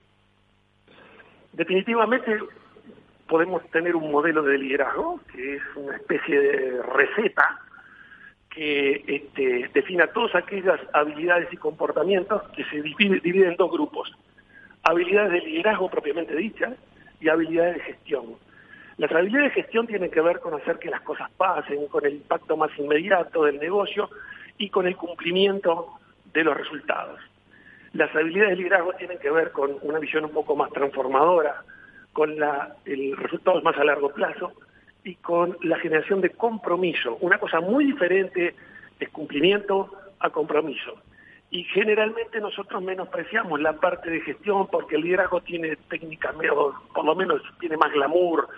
[1.55, 2.39] Definitivamente
[3.27, 7.61] podemos tener un modelo de liderazgo que es una especie de receta
[8.51, 14.13] que este, defina todas aquellas habilidades y comportamientos que se dividen en dos grupos.
[14.85, 16.75] Habilidades de liderazgo propiamente dichas
[17.21, 18.25] y habilidades de gestión.
[18.97, 22.15] Las habilidades de gestión tienen que ver con hacer que las cosas pasen, con el
[22.15, 24.09] impacto más inmediato del negocio
[24.57, 25.99] y con el cumplimiento
[26.33, 27.19] de los resultados.
[27.93, 31.63] Las habilidades de liderazgo tienen que ver con una visión un poco más transformadora,
[32.13, 34.53] con la, el resultado más a largo plazo
[35.03, 37.19] y con la generación de compromiso.
[37.21, 38.55] Una cosa muy diferente
[39.01, 39.91] es cumplimiento
[40.21, 40.95] a compromiso.
[41.51, 47.05] Y generalmente nosotros menospreciamos la parte de gestión porque el liderazgo tiene técnicamente, o por
[47.05, 48.49] lo menos tiene más glamour,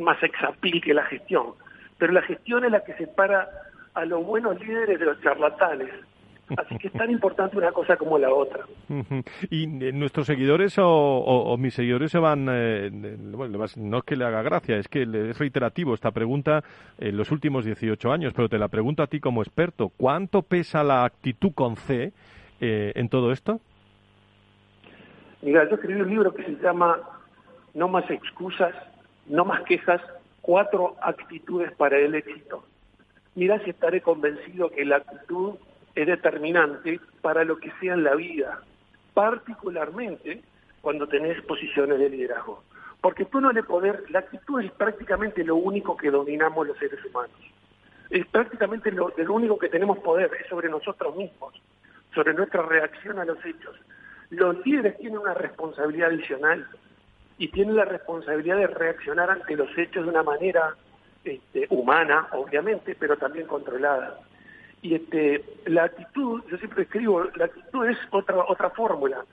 [0.00, 1.54] más exapil que la gestión.
[1.98, 3.48] Pero la gestión es la que separa
[3.94, 5.90] a los buenos líderes de los charlatanes.
[6.56, 8.64] Así que es tan importante una cosa como la otra.
[9.50, 14.24] Y eh, nuestros seguidores o, mis seguidores se van, eh, bueno, no es que le
[14.24, 16.62] haga gracia, es que es reiterativo esta pregunta
[16.98, 20.82] en los últimos 18 años, pero te la pregunto a ti como experto, ¿cuánto pesa
[20.82, 22.12] la actitud con C
[22.60, 23.60] eh, en todo esto?
[25.42, 26.98] Mira, yo escribí un libro que se llama
[27.74, 28.74] No más excusas,
[29.26, 30.00] no más quejas,
[30.40, 32.64] cuatro actitudes para el éxito.
[33.34, 35.54] Mira si estaré convencido que la actitud
[35.94, 38.60] es determinante para lo que sea en la vida,
[39.14, 40.42] particularmente
[40.80, 42.62] cuando tenés posiciones de liderazgo.
[43.00, 47.04] Porque tú no le poder, la actitud es prácticamente lo único que dominamos los seres
[47.04, 47.36] humanos.
[48.10, 51.54] Es prácticamente lo, lo único que tenemos poder, es sobre nosotros mismos,
[52.14, 53.76] sobre nuestra reacción a los hechos.
[54.30, 56.66] Los líderes tienen una responsabilidad adicional
[57.38, 60.74] y tiene la responsabilidad de reaccionar ante los hechos de una manera
[61.24, 64.18] este, humana, obviamente, pero también controlada.
[64.80, 69.24] Y este, la actitud, yo siempre escribo, la actitud es otra, otra fórmula.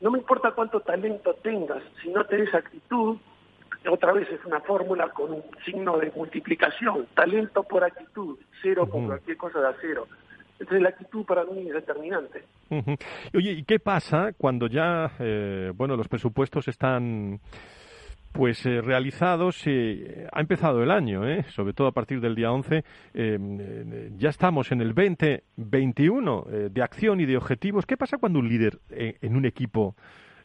[0.00, 3.16] No me importa cuánto talento tengas, si no tenés actitud,
[3.88, 9.06] otra vez es una fórmula con un signo de multiplicación, talento por actitud, cero por
[9.06, 10.06] cualquier cosa de cero.
[10.58, 12.42] Entonces la actitud para mí es determinante.
[13.34, 17.40] Oye, ¿y qué pasa cuando ya, eh, bueno, los presupuestos están
[18.36, 21.44] pues eh, realizados, eh, ha empezado el año, ¿eh?
[21.48, 22.84] sobre todo a partir del día 11,
[23.14, 27.86] eh, ya estamos en el 2021 de acción y de objetivos.
[27.86, 29.94] ¿Qué pasa cuando un líder en un equipo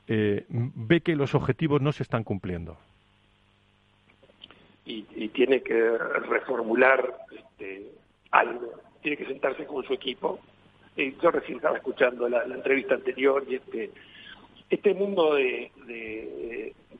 [0.07, 2.77] ve que los objetivos no se están cumpliendo?
[4.85, 7.91] Y, y tiene que reformular este,
[8.31, 10.39] algo, tiene que sentarse con su equipo.
[10.95, 13.91] yo recién estaba escuchando la, entrevista anterior y este
[14.69, 15.69] este mundo de,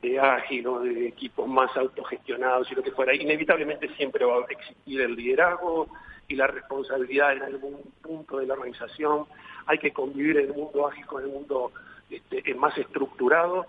[0.02, 5.00] de, ágil de equipos más autogestionados y lo que fuera, inevitablemente siempre va a existir
[5.00, 5.88] el liderazgo
[6.28, 9.24] y la responsabilidad en algún punto de la organización.
[9.64, 11.72] Hay que convivir el mundo ágil con el mundo
[12.10, 13.64] este, más estructurado,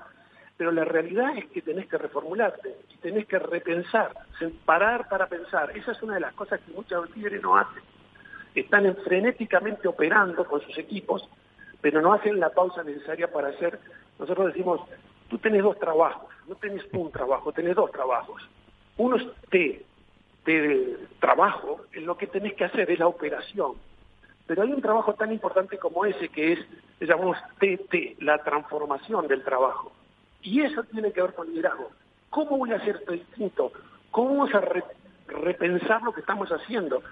[0.57, 4.11] pero la realidad es que tenés que reformularte tenés que repensar,
[4.65, 5.77] parar para pensar.
[5.77, 7.83] Esa es una de las cosas que muchos líderes no hacen.
[8.55, 11.27] Están frenéticamente operando con sus equipos
[11.83, 13.77] pero no hacen la pausa necesaria para hacer,
[14.17, 14.79] nosotros decimos,
[15.27, 18.41] tú tenés dos trabajos, no tenés un trabajo, tenés dos trabajos.
[18.95, 19.85] Uno es T,
[20.45, 23.73] de trabajo, en lo que tenés que hacer es la operación.
[24.47, 26.59] Pero hay un trabajo tan importante como ese que es,
[27.01, 29.91] le llamamos TT, la transformación del trabajo.
[30.41, 31.91] Y eso tiene que ver con liderazgo.
[32.29, 33.73] ¿Cómo voy a hacer esto distinto?
[34.09, 34.61] ¿Cómo vamos a
[35.27, 37.03] repensar lo que estamos haciendo?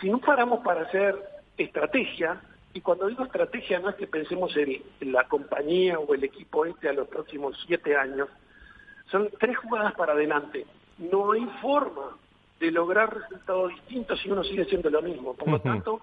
[0.00, 1.16] Si no paramos para hacer
[1.56, 2.40] estrategia,
[2.72, 4.82] y cuando digo estrategia no es que pensemos en,
[5.12, 8.28] la compañía o el equipo este a los próximos siete años,
[9.10, 10.66] son tres jugadas para adelante.
[10.98, 12.16] No hay forma
[12.60, 15.34] de lograr resultados distintos si uno sigue siendo lo mismo.
[15.34, 16.00] Por lo tanto,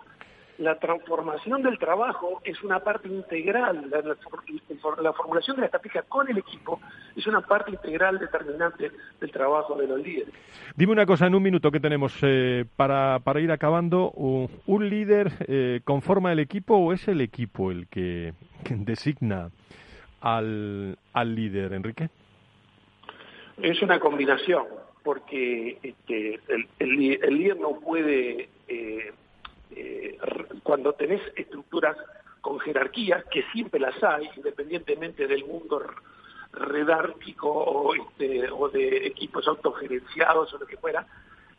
[0.58, 6.30] la transformación del trabajo es una parte integral, la, la, formulación de la estrategia con
[6.30, 6.80] el equipo
[7.16, 10.34] es una parte integral determinante del trabajo de los líderes.
[10.76, 14.12] Dime una cosa en un minuto que tenemos eh, para, para ir acabando.
[14.12, 18.34] ¿Un líder eh, conforma el equipo o es el equipo el que,
[18.70, 19.50] designa
[20.22, 22.10] al, al líder, Enrique?
[23.62, 24.66] Es una combinación,
[25.04, 28.50] porque este, el, el, líder no puede...
[28.68, 29.14] Eh,
[29.72, 30.18] eh,
[30.64, 31.98] cuando tenés estructuras
[32.42, 35.84] con jerarquías, que siempre las hay, independientemente del mundo
[36.52, 41.06] redárquico o, este, o de equipos autogerenciados o lo que fuera,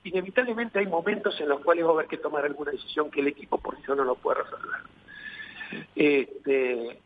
[0.04, 3.28] inevitablemente hay momentos en los cuales va a haber que tomar alguna decisión que el
[3.28, 4.80] equipo por sí solo no puede resolver.
[5.94, 6.98] Este,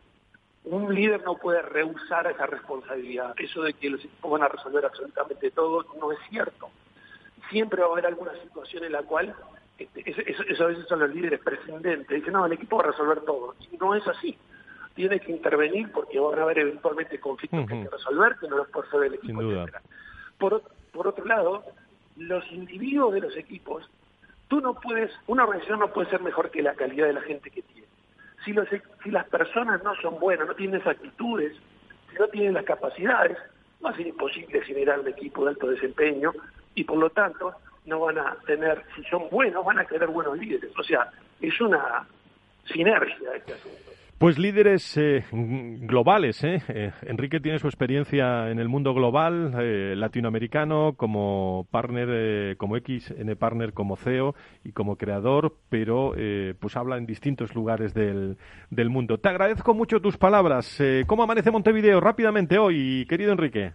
[0.65, 3.35] un líder no puede rehusar esa responsabilidad.
[3.39, 6.71] Eso de que los equipos van a resolver absolutamente todo no es cierto.
[7.51, 9.35] Siempre va a haber alguna situación en la cual
[9.79, 13.55] eso, a veces son los líderes prescindentes, dicen, no, el equipo va a resolver todo.
[13.71, 14.37] Y no es así.
[14.95, 18.57] Tiene que intervenir porque van a haber eventualmente conflictos que hay que resolver, que no
[18.59, 19.41] los puede resolver el equipo,
[20.39, 20.63] Por,
[20.93, 21.65] por otro lado,
[22.17, 23.89] los individuos de los equipos,
[24.49, 27.51] tú no puedes, una organización no puede ser mejor que la calidad de la gente
[27.51, 27.87] que tiene.
[28.45, 28.69] Si, los,
[29.03, 31.57] si las personas no son buenas, no tienen esas actitudes,
[32.11, 33.39] si no tienen las capacidades,
[33.85, 36.33] va a ser imposible generar un equipo de alto desempeño
[36.75, 37.55] y por lo tanto
[37.87, 40.71] no van a tener, si son buenos, van a tener buenos líderes.
[40.79, 41.11] O sea,
[41.41, 42.07] es una
[42.67, 43.93] sinergia este asunto.
[44.23, 46.63] Pues líderes eh, globales, ¿eh?
[46.69, 46.93] ¿eh?
[47.03, 53.35] Enrique tiene su experiencia en el mundo global, eh, latinoamericano, como partner, eh, como XN
[53.35, 56.15] partner, como CEO y como creador, pero
[56.61, 58.37] pues habla en distintos lugares del,
[58.71, 59.19] del mundo.
[59.19, 60.81] Te agradezco mucho tus palabras.
[61.09, 63.73] ¿Cómo amanece Montevideo rápidamente hoy, querido Enrique?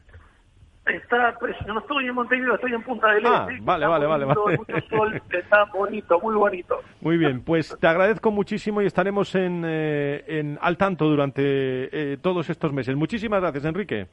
[0.87, 3.61] Está, pues, no estoy en Montevideo, estoy en Punta del ah, Este.
[3.63, 4.57] Vale, vale, vale, vale.
[4.57, 6.79] Mucho sol, está bonito, muy bonito.
[7.01, 12.17] Muy bien, pues te agradezco muchísimo y estaremos en, eh, en al tanto durante eh,
[12.21, 12.95] todos estos meses.
[12.95, 14.07] Muchísimas gracias, Enrique.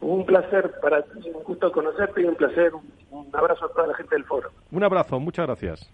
[0.00, 2.72] Un placer para ti, un gusto conocerte y un placer.
[3.10, 4.50] un abrazo a toda la gente del foro.
[4.70, 5.90] Un abrazo, muchas gracias.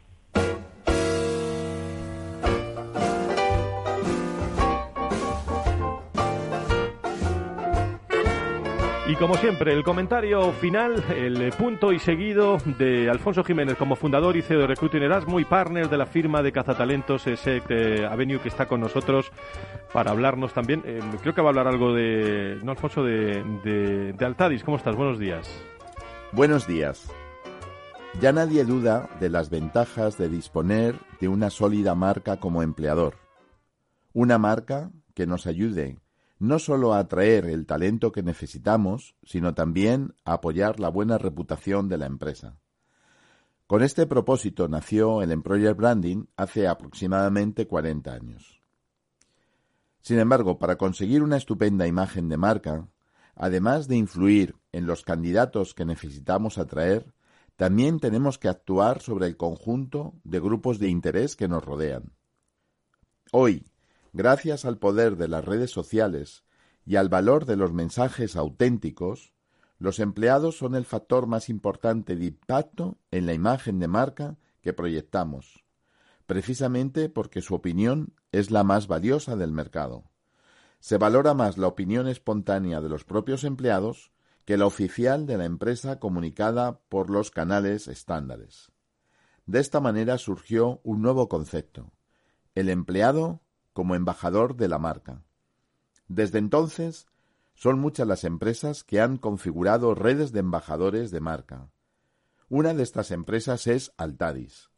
[9.19, 14.43] Como siempre, el comentario final, el punto y seguido de Alfonso Jiménez como fundador y
[14.43, 18.67] CEO de Recruiting Erasmus y partner de la firma de cazatalentos SEC Avenue que está
[18.67, 19.31] con nosotros
[19.93, 20.83] para hablarnos también.
[20.85, 23.43] Eh, creo que va a hablar algo de, no Alfonso, de,
[24.17, 24.63] de Altadis.
[24.63, 24.95] ¿Cómo estás?
[24.95, 25.49] Buenos días.
[26.33, 27.11] Buenos días.
[28.21, 33.15] Ya nadie duda de las ventajas de disponer de una sólida marca como empleador.
[34.13, 35.99] Una marca que nos ayude
[36.39, 41.89] no solo a atraer el talento que necesitamos, sino también a apoyar la buena reputación
[41.89, 42.59] de la empresa.
[43.67, 48.63] Con este propósito nació el Employer Branding hace aproximadamente 40 años.
[50.01, 52.89] Sin embargo, para conseguir una estupenda imagen de marca,
[53.35, 57.13] además de influir en los candidatos que necesitamos atraer,
[57.57, 62.13] también tenemos que actuar sobre el conjunto de grupos de interés que nos rodean.
[63.33, 63.67] Hoy,
[64.13, 66.45] gracias al poder de las redes sociales
[66.85, 69.35] y al valor de los mensajes auténticos,
[69.79, 74.73] los empleados son el factor más importante de impacto en la imagen de marca que
[74.73, 75.65] proyectamos,
[76.27, 80.11] precisamente porque su opinión es la más valiosa del mercado.
[80.81, 84.13] Se valora más la opinión espontánea de los propios empleados
[84.45, 88.73] que la oficial de la empresa comunicada por los canales estándares.
[89.47, 91.93] De esta manera surgió un nuevo concepto,
[92.55, 93.43] el empleado
[93.79, 95.23] como embajador de la marca.
[96.09, 97.07] Desde entonces,
[97.55, 101.71] son muchas las empresas que han configurado redes de embajadores de marca.
[102.49, 104.71] Una de estas empresas es Altadis,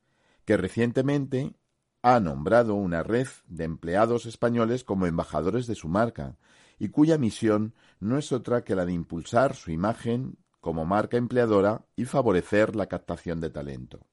[0.44, 1.55] que recientemente
[2.03, 6.36] ha nombrado una red de empleados españoles como embajadores de su marca
[6.78, 11.86] y cuya misión no es otra que la de impulsar su imagen como marca empleadora
[11.96, 14.07] y favorecer la captación de talento.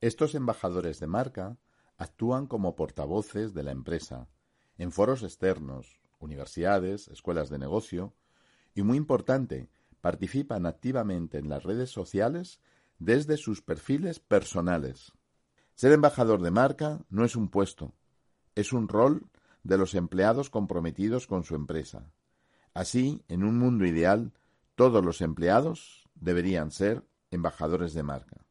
[0.00, 1.56] Estos embajadores de marca
[1.96, 4.28] actúan como portavoces de la empresa
[4.78, 8.14] en foros externos, universidades, escuelas de negocio
[8.74, 9.68] y, muy importante,
[10.00, 12.60] participan activamente en las redes sociales
[12.98, 15.12] desde sus perfiles personales.
[15.74, 17.94] Ser embajador de marca no es un puesto,
[18.54, 19.28] es un rol
[19.62, 22.12] de los empleados comprometidos con su empresa.
[22.74, 24.32] Así, en un mundo ideal,
[24.74, 28.43] todos los empleados deberían ser embajadores de marca.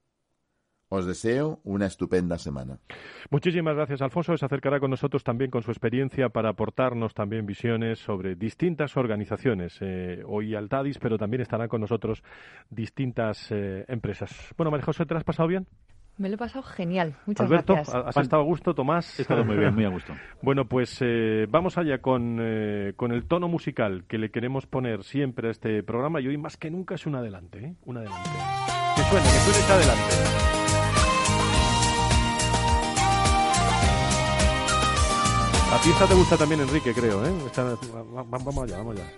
[0.96, 2.78] Os deseo una estupenda semana.
[3.32, 4.38] Muchísimas gracias, Alfonso.
[4.38, 9.76] Se acercará con nosotros también con su experiencia para aportarnos también visiones sobre distintas organizaciones.
[9.82, 12.22] Eh, hoy Altadis, pero también estarán con nosotros
[12.70, 14.54] distintas eh, empresas.
[14.56, 15.66] Bueno, María José, ¿te has pasado bien?
[16.20, 17.16] Me lo he pasado genial.
[17.26, 17.96] Muchas Alberto, gracias.
[17.96, 19.18] ¿has estado a gusto, Tomás?
[19.18, 20.14] He estado muy bien, muy a gusto.
[20.44, 25.04] Bueno, pues eh, vamos allá con, eh, con el tono musical que le queremos poner
[25.04, 27.76] siempre a este programa y hoy más que nunca es un adelante, ¿eh?
[27.86, 28.30] Un adelante.
[28.96, 30.63] Que suene, que suene este adelante.
[35.74, 37.34] A ti esta te gusta también, Enrique, creo, ¿eh?
[38.30, 39.12] Vamos allá, vamos allá.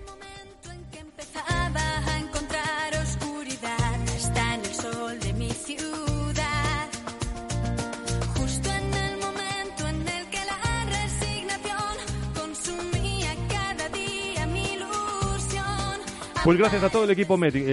[16.46, 17.66] Pues gracias a todo el equipo médico,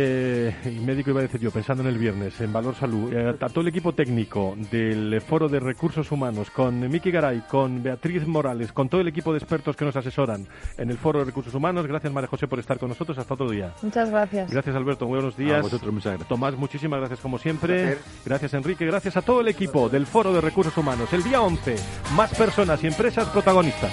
[0.80, 3.60] médico iba a decir yo, pensando en el viernes, en Valor Salud, eh, a todo
[3.60, 8.88] el equipo técnico del Foro de Recursos Humanos, con Miki Garay, con Beatriz Morales, con
[8.88, 10.46] todo el equipo de expertos que nos asesoran
[10.78, 11.86] en el Foro de Recursos Humanos.
[11.86, 13.18] Gracias, María José, por estar con nosotros.
[13.18, 13.74] Hasta otro día.
[13.82, 14.50] Muchas gracias.
[14.50, 15.06] Gracias, Alberto.
[15.06, 15.58] Buenos días.
[15.58, 16.28] A vosotros, muchas gracias.
[16.30, 17.98] Tomás, muchísimas gracias como siempre.
[18.24, 18.86] Gracias, Enrique.
[18.86, 21.12] Gracias a todo el equipo del Foro de Recursos Humanos.
[21.12, 21.76] El día 11,
[22.16, 23.92] más personas y empresas protagonistas.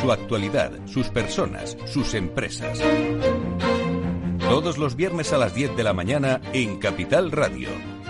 [0.00, 2.80] Su actualidad, sus personas, sus empresas.
[4.38, 7.68] Todos los viernes a las 10 de la mañana en Capital Radio,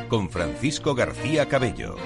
[0.08, 1.96] con Francisco García Cabello.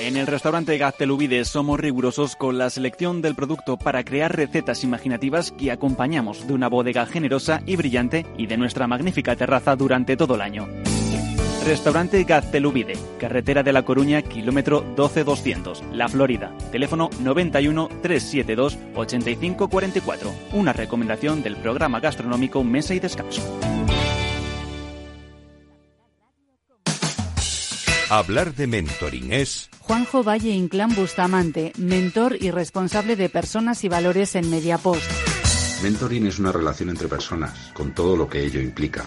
[0.00, 5.52] En el restaurante Gaztelubides somos rigurosos con la selección del producto para crear recetas imaginativas
[5.52, 10.36] que acompañamos de una bodega generosa y brillante y de nuestra magnífica terraza durante todo
[10.36, 10.66] el año.
[11.64, 16.52] Restaurante Gaztelubide, carretera de La Coruña, kilómetro 12200, La Florida.
[16.72, 20.34] Teléfono 91 372 8544.
[20.54, 23.42] Una recomendación del programa gastronómico Mesa y Descanso.
[28.10, 34.34] Hablar de mentoring es Juanjo Valle Inclán Bustamante, mentor y responsable de personas y valores
[34.34, 35.10] en Mediapost.
[35.82, 39.06] Mentoring es una relación entre personas, con todo lo que ello implica.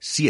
[0.00, 0.26] 7.